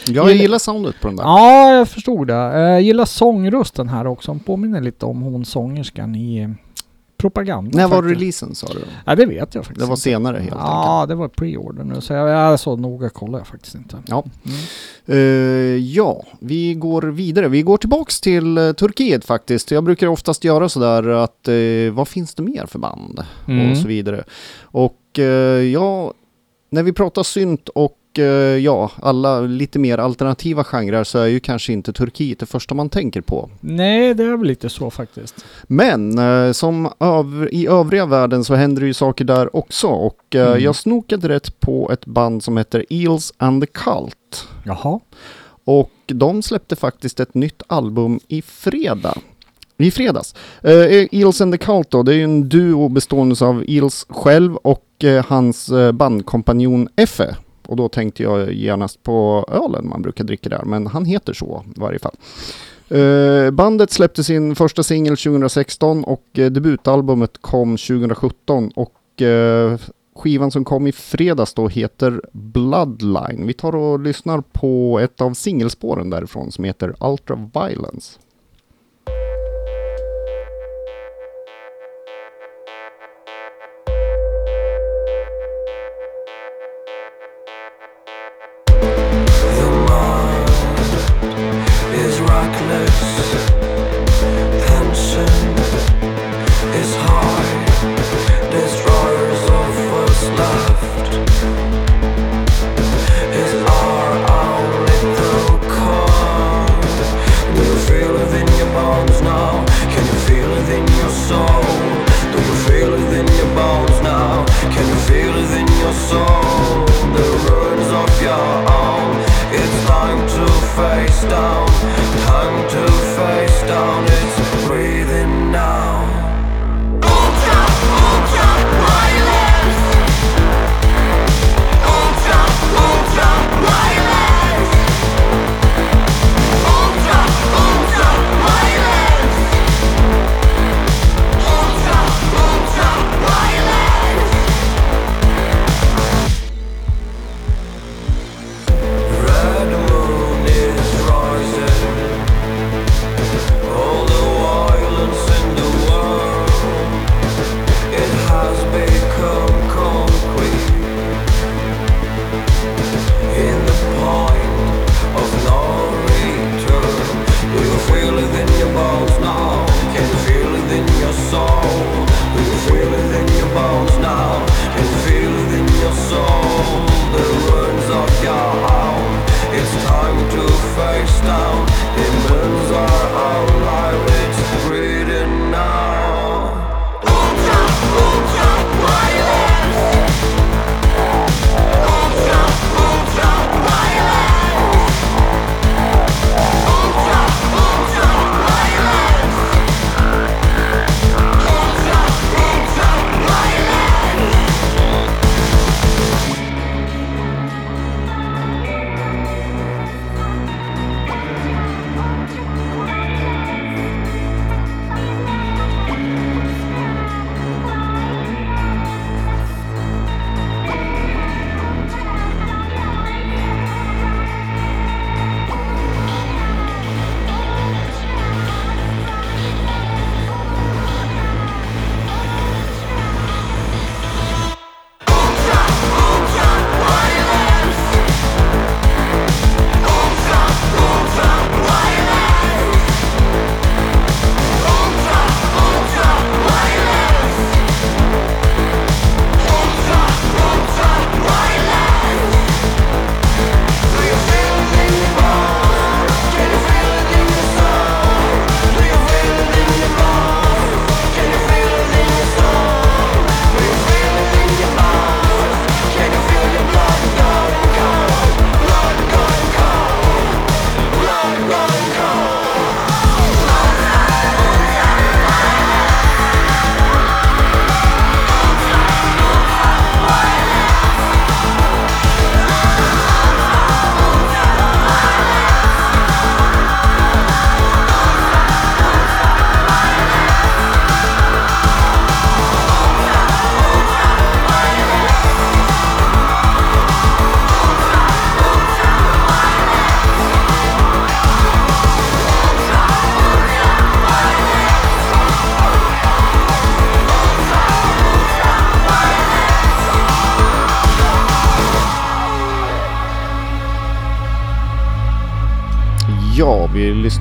Jag 0.07 0.33
gillar 0.33 0.59
soundet 0.59 1.01
på 1.01 1.09
den 1.09 1.17
där. 1.17 1.25
Ja, 1.25 1.73
jag 1.73 1.89
förstod 1.89 2.27
det. 2.27 2.35
Eh, 2.35 2.61
Jag 2.61 2.83
gillar 2.83 3.05
sångrösten 3.05 3.89
här 3.89 4.07
också. 4.07 4.31
Hon 4.31 4.41
påminner 4.41 4.81
lite 4.81 5.07
om 5.07 5.23
hon 5.23 5.45
sångerskan 5.45 6.15
i 6.15 6.39
eh, 6.43 6.49
propaganda. 7.17 7.79
När 7.79 7.89
var 7.89 7.97
faktiskt. 7.97 8.21
releasen 8.21 8.55
sa 8.55 8.67
du? 8.67 8.81
Ja, 9.07 9.15
det 9.15 9.27
vet 9.27 9.55
jag 9.55 9.65
faktiskt 9.65 9.81
Det 9.81 9.91
var 9.91 9.97
senare 9.97 10.37
helt 10.37 10.53
enkelt. 10.53 10.67
Ja, 10.67 11.07
det 11.09 11.15
var 11.15 11.29
pre-order 11.29 11.85
nu. 11.85 12.01
Så 12.01 12.13
jag, 12.13 12.29
jag 12.29 12.61
så 12.61 12.77
noga 12.77 13.09
kollar 13.09 13.39
jag 13.39 13.47
faktiskt 13.47 13.75
inte. 13.75 13.99
Ja. 14.07 14.25
Mm. 14.45 14.59
Eh, 15.07 15.77
ja, 15.77 16.25
vi 16.39 16.75
går 16.75 17.03
vidare. 17.03 17.49
Vi 17.49 17.63
går 17.63 17.77
tillbaks 17.77 18.21
till 18.21 18.59
eh, 18.59 18.73
Turkiet 18.73 19.25
faktiskt. 19.25 19.71
Jag 19.71 19.85
brukar 19.85 20.07
oftast 20.07 20.45
göra 20.45 20.69
sådär 20.69 21.09
att 21.09 21.49
eh, 21.49 21.93
vad 21.93 22.09
finns 22.09 22.35
det 22.35 22.43
mer 22.43 22.67
för 22.67 22.79
band? 22.79 23.25
Mm. 23.49 23.71
Och 23.71 23.77
så 23.77 23.89
vidare. 23.89 24.25
Och 24.63 25.01
ja, 25.73 26.13
när 26.71 26.83
vi 26.83 26.93
pratar 26.93 27.23
synt 27.23 27.69
och 27.69 27.99
eh, 28.19 28.25
ja, 28.59 28.91
alla 29.03 29.41
lite 29.41 29.79
mer 29.79 29.99
alternativa 29.99 30.65
genrer 30.65 31.05
så 31.05 31.19
är 31.19 31.27
ju 31.27 31.41
kanske 31.41 31.73
inte 31.73 31.93
Turkiet 31.93 32.39
det 32.39 32.47
första 32.47 32.75
man 32.75 32.89
tänker 32.89 33.21
på. 33.21 33.51
Nej, 33.61 34.15
det 34.15 34.25
är 34.25 34.37
väl 34.37 34.47
lite 34.47 34.69
så 34.69 34.91
faktiskt. 34.91 35.45
Men 35.63 36.19
eh, 36.19 36.53
som 36.53 36.87
öv- 36.99 37.49
i 37.53 37.67
övriga 37.67 38.07
världen 38.07 38.45
så 38.45 38.55
händer 38.55 38.81
det 38.81 38.87
ju 38.87 38.95
saker 38.95 39.25
där 39.25 39.57
också 39.57 39.87
och 39.87 40.35
eh, 40.35 40.47
Mm. 40.47 40.63
jag 40.65 40.77
snokade 40.77 41.29
rätt 41.29 41.61
på 41.61 41.91
ett 41.93 42.07
band 42.07 42.43
som 42.45 42.57
heter 42.57 42.85
Eels 42.91 43.33
and 43.37 43.63
the 43.63 43.67
Cult. 43.67 44.49
Jaha. 44.65 45.01
Och 45.65 45.91
de 46.07 46.43
släppte 46.43 46.77
faktiskt 46.77 47.21
ett 47.21 47.35
nytt 47.35 47.63
album 47.67 48.21
i 48.29 48.43
fredag. 48.43 49.15
I 49.79 49.91
fredags. 49.91 50.35
Uh, 50.65 51.07
Eels 51.13 51.41
and 51.41 51.55
the 51.55 51.59
Cult 51.59 51.91
då, 51.91 52.03
det 52.03 52.13
är 52.13 52.17
ju 52.17 52.25
en 52.25 52.49
duo 52.49 52.89
bestående 52.89 53.45
av 53.47 53.65
Eels 53.69 54.07
själv 54.09 54.57
och 54.57 55.05
eh, 55.05 55.25
hans 55.29 55.71
uh, 55.73 55.93
bandkompanjon 55.93 56.89
Effe. 56.97 57.37
Och 57.67 57.77
då 57.77 57.89
tänkte 57.89 58.23
jag 58.23 58.53
genast 58.53 59.03
på 59.03 59.47
ölen 59.53 59.89
man 59.89 60.03
brukar 60.03 60.25
dricka 60.25 60.49
där, 60.49 60.63
men 60.65 60.87
han 60.87 61.05
heter 61.05 61.33
så 61.33 61.65
i 61.77 61.81
varje 61.81 61.99
fall. 61.99 62.17
Eh, 62.89 63.51
bandet 63.51 63.91
släppte 63.91 64.25
sin 64.25 64.55
första 64.55 64.83
singel 64.83 65.17
2016 65.17 66.05
och 66.05 66.25
eh, 66.35 66.51
debutalbumet 66.51 67.39
kom 67.41 67.77
2017 67.77 68.71
och 68.77 69.23
eh, 69.23 69.79
skivan 70.17 70.51
som 70.51 70.65
kom 70.65 70.87
i 70.87 70.93
fredags 70.93 71.55
då 71.55 71.69
heter 71.69 72.21
Bloodline. 72.33 73.47
Vi 73.47 73.53
tar 73.53 73.77
och 73.77 74.01
lyssnar 74.01 74.41
på 74.41 74.99
ett 74.99 75.21
av 75.21 75.35
singelspåren 75.35 76.11
därifrån 76.11 76.53
som 76.53 76.65
heter 76.65 76.95
Ultra 77.01 77.51
Violence. 77.55 78.19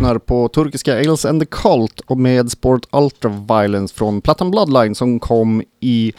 Lyssnar 0.04 0.20
på 0.20 0.48
turkiska 0.48 1.00
Ales 1.00 1.26
and 1.26 1.42
the 1.42 1.46
Cult 1.46 2.00
och 2.00 2.18
med 2.18 2.52
Sport 2.52 2.88
Ultra 2.92 3.30
Violence 3.30 3.96
från 3.96 4.22
plattan 4.22 4.52
Bloodline 4.52 4.96
som 4.96 5.20
kom 5.20 5.64
i 5.80 6.14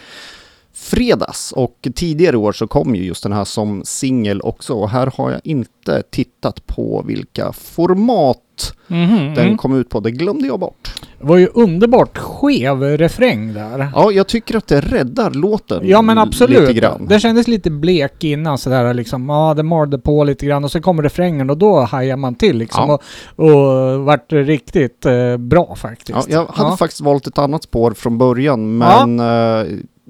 fredags. 0.73 1.53
Och 1.53 1.89
tidigare 1.95 2.35
i 2.35 2.39
år 2.39 2.53
så 2.53 2.67
kom 2.67 2.95
ju 2.95 3.05
just 3.05 3.23
den 3.23 3.33
här 3.33 3.45
som 3.45 3.83
singel 3.85 4.41
också. 4.41 4.75
Och 4.75 4.91
här 4.91 5.13
har 5.17 5.31
jag 5.31 5.41
inte 5.45 6.03
tittat 6.11 6.67
på 6.67 7.05
vilka 7.07 7.53
format 7.53 8.44
Mhm, 8.87 9.35
den 9.35 9.45
mm. 9.45 9.57
kom 9.57 9.79
ut 9.81 9.89
på, 9.89 10.01
det 10.01 10.11
glömde 10.11 10.47
jag 10.47 10.61
bort. 10.61 10.93
Det 11.19 11.27
var 11.27 11.37
ju 11.37 11.49
underbart 11.55 12.19
skev 12.19 12.83
refräng 12.83 13.55
där. 13.55 13.89
Ja, 13.95 14.13
jag 14.13 14.27
tycker 14.27 14.57
att 14.57 14.67
det 14.67 14.81
räddar 14.81 15.31
låten 15.31 15.81
Ja 15.89 16.03
men 16.03 16.19
absolut. 16.19 16.61
lite 16.61 16.73
grann. 16.73 17.07
Det 17.09 17.21
kändes 17.21 17.49
lite 17.49 17.71
blek 17.71 18.25
innan 18.25 18.59
sådär 18.59 18.95
liksom. 18.95 19.29
Ja, 19.29 19.55
det 19.55 19.63
malde 19.63 19.99
på 19.99 20.25
lite 20.25 20.47
grann 20.47 20.65
och 20.65 20.71
så 20.71 20.81
kommer 20.81 21.03
refrängen 21.03 21.51
och 21.51 21.59
då 21.59 21.81
hajar 21.81 22.17
man 22.17 22.35
till 22.35 22.59
liksom. 22.59 22.85
Ja. 22.89 22.99
Och, 23.37 23.51
och 23.51 24.05
vart 24.05 24.33
riktigt 24.33 25.07
eh, 25.07 25.37
bra 25.37 25.75
faktiskt. 25.77 26.11
Ja, 26.11 26.23
jag 26.29 26.47
hade 26.47 26.71
Ja. 26.71 26.77
faktiskt 26.77 27.01
valt 27.01 27.27
ett 27.27 27.39
annat 27.39 27.63
spår 27.63 27.91
från 27.91 28.19
början, 28.19 28.79
men 28.79 29.21
eh, 29.21 29.67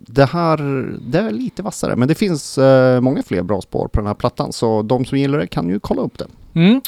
det 0.07 0.25
här 0.25 0.57
det 1.01 1.19
är 1.19 1.31
lite 1.31 1.63
vassare. 1.63 1.97
Men 1.97 2.09
det 2.09 2.15
finns 2.15 2.59
eh, 2.59 3.01
många 3.01 3.23
fler 3.23 3.43
bra 3.43 3.61
spår 3.61 3.89
på 3.89 4.01
den 4.01 4.07
här 4.07 4.15
plattan, 4.15 4.53
så 4.53 4.83
de 4.83 5.05
som 5.05 5.19
gillar 5.19 5.39
det 5.39 5.47
kan 5.47 5.69
ju 5.69 5.81
kolla 5.81 6.03
upp 6.03 6.19
det. 6.19 6.27
Mm. 6.55 6.81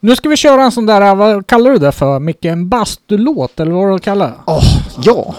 Nu 0.00 0.16
ska 0.16 0.28
vi 0.28 0.36
köra 0.36 0.62
en 0.62 0.72
sån 0.72 0.86
där, 0.86 1.14
vad 1.14 1.46
kallar 1.46 1.70
du 1.70 1.78
det 1.78 1.92
för 1.92 2.18
Micke? 2.18 2.44
En 2.44 2.68
bastulåt 2.68 3.60
eller 3.60 3.72
vad 3.72 3.92
du 3.92 3.98
kallar 3.98 4.26
det? 4.26 4.34
Ja, 4.46 4.60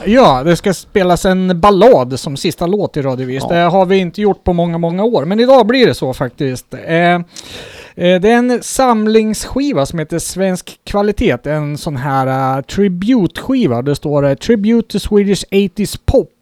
Ja, 0.05 0.43
det 0.43 0.55
ska 0.55 0.73
spelas 0.73 1.25
en 1.25 1.59
ballad 1.59 2.19
som 2.19 2.37
sista 2.37 2.67
låt 2.67 2.97
i 2.97 3.01
Radiovis. 3.01 3.43
Ja. 3.49 3.55
Det 3.55 3.61
har 3.61 3.85
vi 3.85 3.97
inte 3.97 4.21
gjort 4.21 4.43
på 4.43 4.53
många, 4.53 4.77
många 4.77 5.03
år. 5.03 5.25
Men 5.25 5.39
idag 5.39 5.67
blir 5.67 5.87
det 5.87 5.93
så 5.93 6.13
faktiskt. 6.13 6.73
Eh, 6.73 6.95
eh, 6.95 7.21
det 7.95 8.31
är 8.31 8.37
en 8.37 8.63
samlingsskiva 8.63 9.85
som 9.85 9.99
heter 9.99 10.19
Svensk 10.19 10.79
kvalitet. 10.83 11.37
En 11.43 11.77
sån 11.77 11.95
här 11.95 12.57
uh, 12.57 12.63
tribute-skiva. 12.63 13.81
Det 13.81 13.95
står 13.95 14.23
uh, 14.23 14.33
Tribute 14.33 14.87
to 14.87 14.99
Swedish 14.99 15.43
80s 15.51 15.99
Pop. 16.05 16.41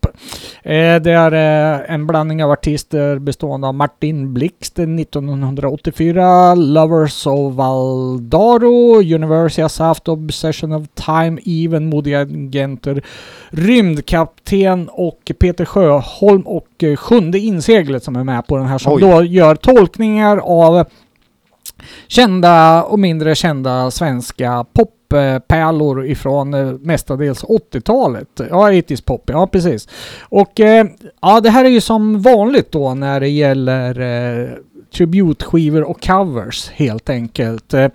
Eh, 0.64 1.02
det 1.02 1.12
är 1.12 1.32
eh, 1.32 1.94
en 1.94 2.08
blandning 2.08 2.44
av 2.44 2.52
artister 2.52 3.20
bestående 3.20 3.68
av 3.68 3.74
Martin 3.74 4.34
Blixt 4.34 4.80
1984, 4.80 6.56
Lovers 6.56 7.28
of 7.28 7.54
Valdaro, 7.54 9.02
University 9.02 9.62
has 9.62 9.80
haft 9.80 10.08
Obsession 10.08 10.74
of 10.74 10.88
Time, 10.94 11.40
Even, 11.46 11.90
Modiga 11.90 12.22
Agenter, 12.22 13.02
Rymdkapten 13.50 14.90
och 14.92 15.32
Peter 15.40 15.66
Sjöholm 15.66 16.42
och 16.42 16.84
eh, 16.84 16.96
Sjunde 16.96 17.40
inseglet 17.40 18.04
som 18.04 18.16
är 18.16 18.24
med 18.24 18.48
på 18.48 18.58
den 18.58 18.66
här 18.66 18.78
som 18.78 18.94
Oj. 18.94 19.02
då 19.02 19.24
gör 19.24 19.56
tolkningar 19.56 20.38
av 20.38 20.86
kända 22.08 22.84
och 22.84 23.00
mindre 23.00 23.36
kända 23.36 23.92
svenska 23.92 24.66
poppärlor 24.74 26.06
ifrån 26.06 26.54
eh, 26.54 26.74
mestadels 26.82 27.44
80-talet. 27.44 28.28
Ja, 28.50 28.72
80s 28.72 29.06
pop, 29.06 29.30
ja 29.34 29.48
precis. 29.48 29.88
Och 30.22 30.60
eh, 30.60 30.88
ja, 31.22 31.40
det 31.42 31.50
här 31.50 31.66
är 31.66 31.70
ju 31.70 31.82
som 31.82 32.22
vanligt 32.22 32.72
då 32.72 32.94
när 32.94 33.20
det 33.20 33.30
gäller 33.30 34.00
eh, 34.00 34.50
tributskivor 34.94 35.84
och 35.84 36.02
covers 36.02 36.70
helt 36.70 37.10
enkelt. 37.10 37.74
Eh, 37.74 37.88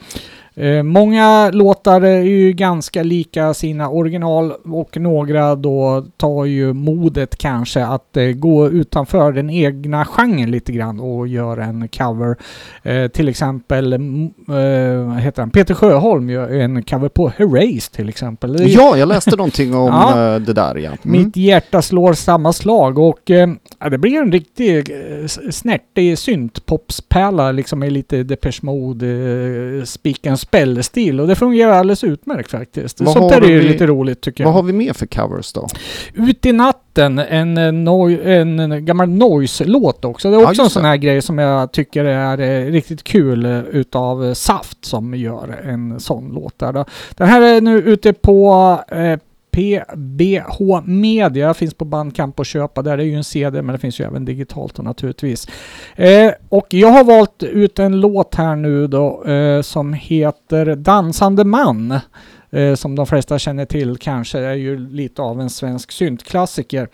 Eh, 0.56 0.82
många 0.82 1.50
låtar 1.50 2.00
är 2.00 2.22
ju 2.22 2.52
ganska 2.52 3.02
lika 3.02 3.54
sina 3.54 3.88
original 3.88 4.52
och 4.64 4.96
några 4.96 5.54
då 5.54 6.06
tar 6.16 6.44
ju 6.44 6.72
modet 6.72 7.36
kanske 7.36 7.86
att 7.86 8.16
eh, 8.16 8.24
gå 8.24 8.68
utanför 8.68 9.32
den 9.32 9.50
egna 9.50 10.04
genren 10.04 10.50
lite 10.50 10.72
grann 10.72 11.00
och 11.00 11.28
göra 11.28 11.64
en 11.64 11.88
cover. 11.88 12.36
Eh, 12.82 13.08
till 13.08 13.28
exempel, 13.28 13.92
mm, 13.92 14.30
eh, 14.48 15.14
heter 15.14 15.42
han? 15.42 15.50
Peter 15.50 15.74
Sjöholm 15.74 16.30
gör 16.30 16.48
en 16.48 16.82
cover 16.82 17.08
på 17.08 17.32
Herreys 17.36 17.88
till 17.88 18.08
exempel. 18.08 18.56
Ja 18.70 18.96
jag 18.96 19.08
läste 19.08 19.36
någonting 19.36 19.74
om 19.74 19.86
Ja. 19.92 20.34
eh, 20.34 20.40
det 20.40 20.52
där 20.52 20.74
ja. 20.74 20.90
Mm. 20.90 20.98
mitt 21.02 21.36
hjärta 21.36 21.82
slår 21.82 22.12
samma 22.12 22.52
slag 22.52 22.98
och 22.98 23.30
eh, 23.30 23.48
ja, 23.78 23.88
det 23.88 23.98
blir 23.98 24.18
en 24.18 24.32
riktig 24.32 24.90
snärtig 25.50 26.18
syntpopspärla 26.18 27.52
liksom 27.52 27.78
med 27.78 27.92
lite 27.92 28.22
Depeche 28.22 28.60
Mode, 28.62 29.06
eh, 29.06 29.84
Spell-stil 30.48 31.20
och 31.20 31.26
det 31.28 31.34
fungerar 31.34 31.72
alldeles 31.72 32.04
utmärkt 32.04 32.50
faktiskt. 32.50 33.00
Vad 33.00 33.12
Sånt 33.12 33.32
där 33.32 33.40
är 33.42 33.48
ju 33.48 33.58
vi- 33.58 33.68
lite 33.68 33.86
roligt 33.86 34.20
tycker 34.20 34.44
Vad 34.44 34.50
jag. 34.50 34.54
har 34.56 34.62
vi 34.62 34.72
mer 34.72 34.92
för 34.92 35.06
covers 35.06 35.52
då? 35.52 35.66
Ut 36.14 36.46
i 36.46 36.52
natten, 36.52 37.18
en, 37.18 37.58
eh, 37.58 37.64
en, 37.66 38.58
en 38.60 38.84
gammal 38.84 39.08
noise-låt 39.08 40.04
också. 40.04 40.30
Det 40.30 40.36
är 40.36 40.40
Ja, 40.40 40.48
också 40.48 40.62
en 40.62 40.64
just 40.64 40.74
sån 40.74 40.84
här 40.84 40.96
grej 40.96 41.22
som 41.22 41.38
jag 41.38 41.72
tycker 41.72 42.04
är 42.04 42.40
eh, 42.40 42.70
riktigt 42.72 43.04
kul 43.04 43.44
eh, 43.46 43.58
utav 43.60 44.24
eh, 44.24 44.32
Saft 44.32 44.84
som 44.84 45.14
gör 45.14 45.60
en 45.64 46.00
sån 46.00 46.30
låt 46.34 46.58
där 46.58 46.72
då. 46.72 46.84
Den 47.10 47.28
här 47.28 47.42
är 47.42 47.60
nu 47.60 47.78
ute 47.78 48.12
på 48.12 48.78
eh, 48.88 49.18
PBH 49.54 50.82
Media, 50.84 51.54
finns 51.54 51.74
på 51.74 51.84
Bandcamp 51.84 52.40
att 52.40 52.46
köpa. 52.46 52.82
Där 52.82 52.98
är 52.98 53.02
ju 53.02 53.14
en 53.14 53.24
CD 53.24 53.62
men 53.62 53.72
det 53.72 53.78
finns 53.78 54.00
ju 54.00 54.04
även 54.04 54.24
digitalt 54.24 54.74
då, 54.74 54.82
naturligtvis. 54.82 55.48
Eh, 55.96 56.32
och 56.48 56.66
jag 56.74 56.88
har 56.88 57.04
valt 57.04 57.42
ut 57.42 57.78
en 57.78 58.00
låt 58.00 58.34
här 58.34 58.56
nu 58.56 58.86
då 58.86 59.24
eh, 59.24 59.62
som 59.62 59.92
heter 59.92 60.76
Dansande 60.76 61.44
man. 61.44 62.00
Eh, 62.54 62.74
som 62.74 62.94
de 62.96 63.06
flesta 63.06 63.38
känner 63.38 63.64
till 63.64 63.96
kanske 63.96 64.38
är 64.38 64.54
ju 64.54 64.88
lite 64.88 65.22
av 65.22 65.40
en 65.40 65.50
svensk 65.50 65.92
syntklassiker. 65.92 66.88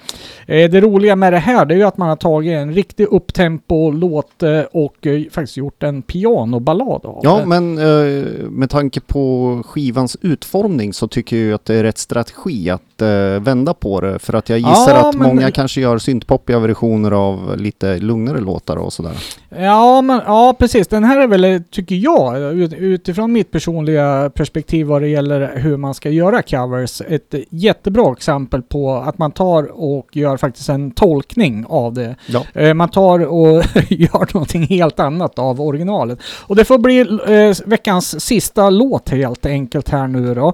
Eh, 0.47 0.71
det 0.71 0.81
roliga 0.81 1.17
med 1.17 1.33
det 1.33 1.39
här 1.39 1.67
det 1.67 1.75
är 1.75 1.79
ju 1.79 1.85
att 1.85 1.97
man 1.97 2.09
har 2.09 2.17
tagit 2.17 2.53
en 2.53 2.75
riktig 2.75 3.07
upptempo-låt 3.11 4.43
eh, 4.43 4.61
och 4.73 5.07
eh, 5.07 5.23
faktiskt 5.31 5.57
gjort 5.57 5.83
en 5.83 6.03
pianoballad 6.03 7.07
av 7.07 7.21
Ja, 7.23 7.39
det. 7.39 7.47
men 7.47 7.79
eh, 7.79 8.25
med 8.51 8.71
tanke 8.71 9.01
på 9.01 9.63
skivans 9.67 10.17
utformning 10.23 10.93
så 10.93 11.09
tycker 11.09 11.37
jag 11.37 11.55
att 11.55 11.65
det 11.65 11.75
är 11.75 11.83
rätt 11.83 11.99
strategi 11.99 12.71
att 12.71 12.83
eh, 13.03 13.41
vända 13.41 13.75
på 13.75 14.01
det. 14.01 14.19
För 14.19 14.35
att 14.35 14.49
jag 14.49 14.59
gissar 14.59 14.95
Ja, 14.95 15.09
att 15.09 15.15
men- 15.15 15.29
många 15.29 15.51
kanske 15.51 15.81
gör 15.81 15.99
syntpoppiga 15.99 16.59
versioner 16.59 17.11
av 17.11 17.57
lite 17.59 17.99
lugnare 17.99 18.41
låtar 18.41 18.77
och 18.77 18.93
sådär. 18.93 19.13
Ja, 19.59 20.01
men, 20.01 20.21
ja, 20.27 20.57
precis. 20.59 20.89
Den 20.89 21.05
här 21.05 21.21
är 21.21 21.27
väl, 21.27 21.63
tycker 21.71 21.95
jag, 21.95 22.53
ut- 22.55 22.73
utifrån 22.73 23.33
mitt 23.33 23.51
personliga 23.51 24.31
perspektiv 24.35 24.87
vad 24.87 25.03
det 25.03 25.09
gäller 25.09 25.53
hur 25.57 25.77
man 25.77 25.95
ska 25.95 26.11
göra 26.11 26.43
covers, 26.43 27.03
ett 27.09 27.35
jättebra 27.51 28.13
exempel 28.13 28.63
på 28.63 28.95
att 28.97 29.19
man 29.19 29.31
tar 29.33 29.71
och 29.83 30.17
gör 30.17 30.37
faktiskt 30.37 30.69
en 30.69 30.91
tolkning 30.91 31.65
av 31.69 31.95
det. 31.95 32.17
Ja. 32.27 32.45
Eh, 32.55 32.75
Man 32.75 32.89
tar 32.89 33.27
och 33.27 33.65
gör 33.89 34.35
någonting 34.35 34.63
helt 34.67 35.01
annat 35.01 35.39
av 35.39 35.61
originalet. 35.61 36.19
Och 36.47 36.57
det 36.57 36.65
får 36.65 36.79
bli 36.79 37.01
eh, 37.01 37.69
veckans 37.69 38.21
sista 38.25 38.71
låt 38.71 39.09
helt 39.09 39.47
enkelt 39.47 39.89
här 39.89 40.07
nu 40.07 40.35
då. 40.35 40.49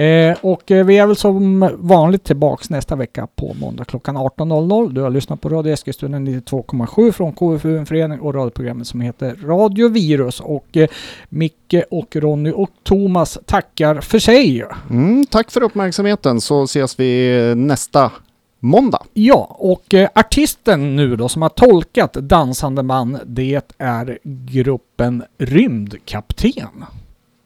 Eh, 0.00 0.36
och 0.40 0.62
vi 0.66 0.98
är 0.98 1.06
väl 1.06 1.16
som 1.16 1.70
vanligt 1.92 2.24
tillbaks 2.24 2.70
nästa 2.70 2.96
vecka 2.96 3.28
på 3.36 3.54
måndag 3.60 3.84
klockan 3.84 4.16
18.00. 4.16 4.92
Du 4.92 5.00
har 5.00 5.10
lyssnat 5.10 5.40
på 5.40 5.48
Radio 5.48 5.72
Eskilstuna 5.72 6.18
92,7 6.18 7.12
från 7.12 7.32
KFU 7.32 7.78
en 7.78 7.86
förening 7.86 8.20
och 8.20 8.34
radioprogrammet 8.34 8.86
som 8.86 9.00
heter 9.00 9.36
Radio 9.44 9.88
Virus. 9.88 10.40
Och 10.40 10.76
eh, 10.76 10.88
Micke 11.28 11.74
och 11.90 12.16
Ronny 12.16 12.50
och 12.50 12.70
Thomas 12.82 13.38
tackar 13.46 14.00
för 14.00 14.18
sig. 14.18 14.64
Mm, 14.90 15.26
tack 15.26 15.50
för 15.50 15.62
uppmärksamheten 15.62 16.40
så 16.40 16.62
ses 16.62 17.00
vi 17.00 17.54
nästa 17.56 18.12
måndag. 18.60 19.02
Ja, 19.12 19.56
och 19.58 19.94
eh, 19.94 20.08
artisten 20.14 20.96
nu 20.96 21.16
då 21.16 21.28
som 21.28 21.42
har 21.42 21.48
tolkat 21.48 22.12
Dansande 22.12 22.82
man, 22.82 23.18
det 23.26 23.74
är 23.78 24.18
gruppen 24.24 25.22
Rymdkapten. 25.38 26.84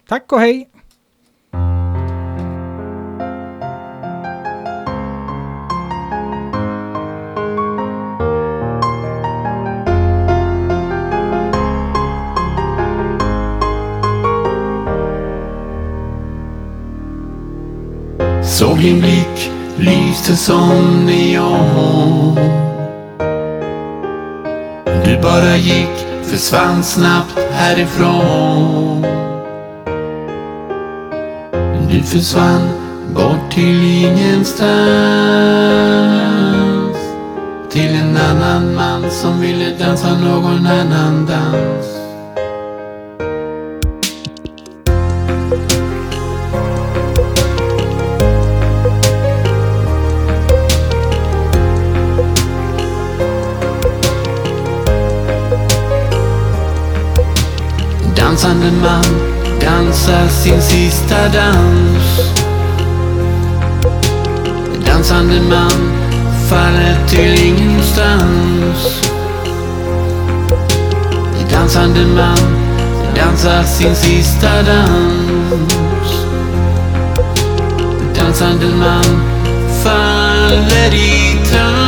Tack 0.08 0.32
och 0.32 0.40
hej! 0.40 0.68
Såg 18.58 18.78
din 18.78 19.00
blick 19.00 19.50
lyste 19.76 20.36
som 20.36 21.06
neon. 21.06 22.38
Du 25.04 25.20
bara 25.22 25.56
gick, 25.56 26.06
försvann 26.22 26.82
snabbt 26.82 27.38
härifrån. 27.52 29.06
Du 31.90 32.02
försvann 32.02 32.68
bort 33.14 33.50
till 33.50 34.04
ingenstans. 34.04 34.66
Till 37.70 37.94
en 37.94 38.16
annan 38.16 38.74
man 38.74 39.10
som 39.10 39.40
ville 39.40 39.70
dansa 39.78 40.18
någon 40.18 40.66
annan 40.66 41.26
dans. 41.26 41.95
Dansande 58.36 58.70
man, 58.82 59.02
dans 59.60 59.86
dansar 59.86 60.28
sin 60.28 60.60
sista 60.60 61.28
dans. 61.32 62.34
Dansande 64.86 65.40
man 65.40 65.72
faller 66.50 66.96
till 67.08 67.44
ingenstans. 67.46 69.00
Dansande 71.50 72.06
man 72.14 72.38
dansar 73.14 73.64
sin 73.64 73.96
sista 73.96 74.62
dans. 74.62 76.10
Dansande 78.14 78.66
man 78.66 79.22
faller 79.82 80.94
i 80.94 81.38
trans. 81.50 81.85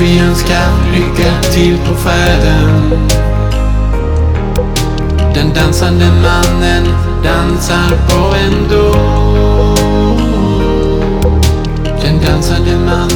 Vi 0.00 0.18
önskar 0.18 0.68
lycka 0.92 1.42
till 1.52 1.78
på 1.78 1.94
färden. 1.94 2.90
Den 5.34 5.54
dansande 5.54 6.04
mannen 6.06 6.84
dansar 7.24 7.90
på 8.08 8.34
en 8.34 8.68
då. 8.70 8.94
Den 12.02 12.20
dansande 12.20 12.76
mannen 12.86 13.15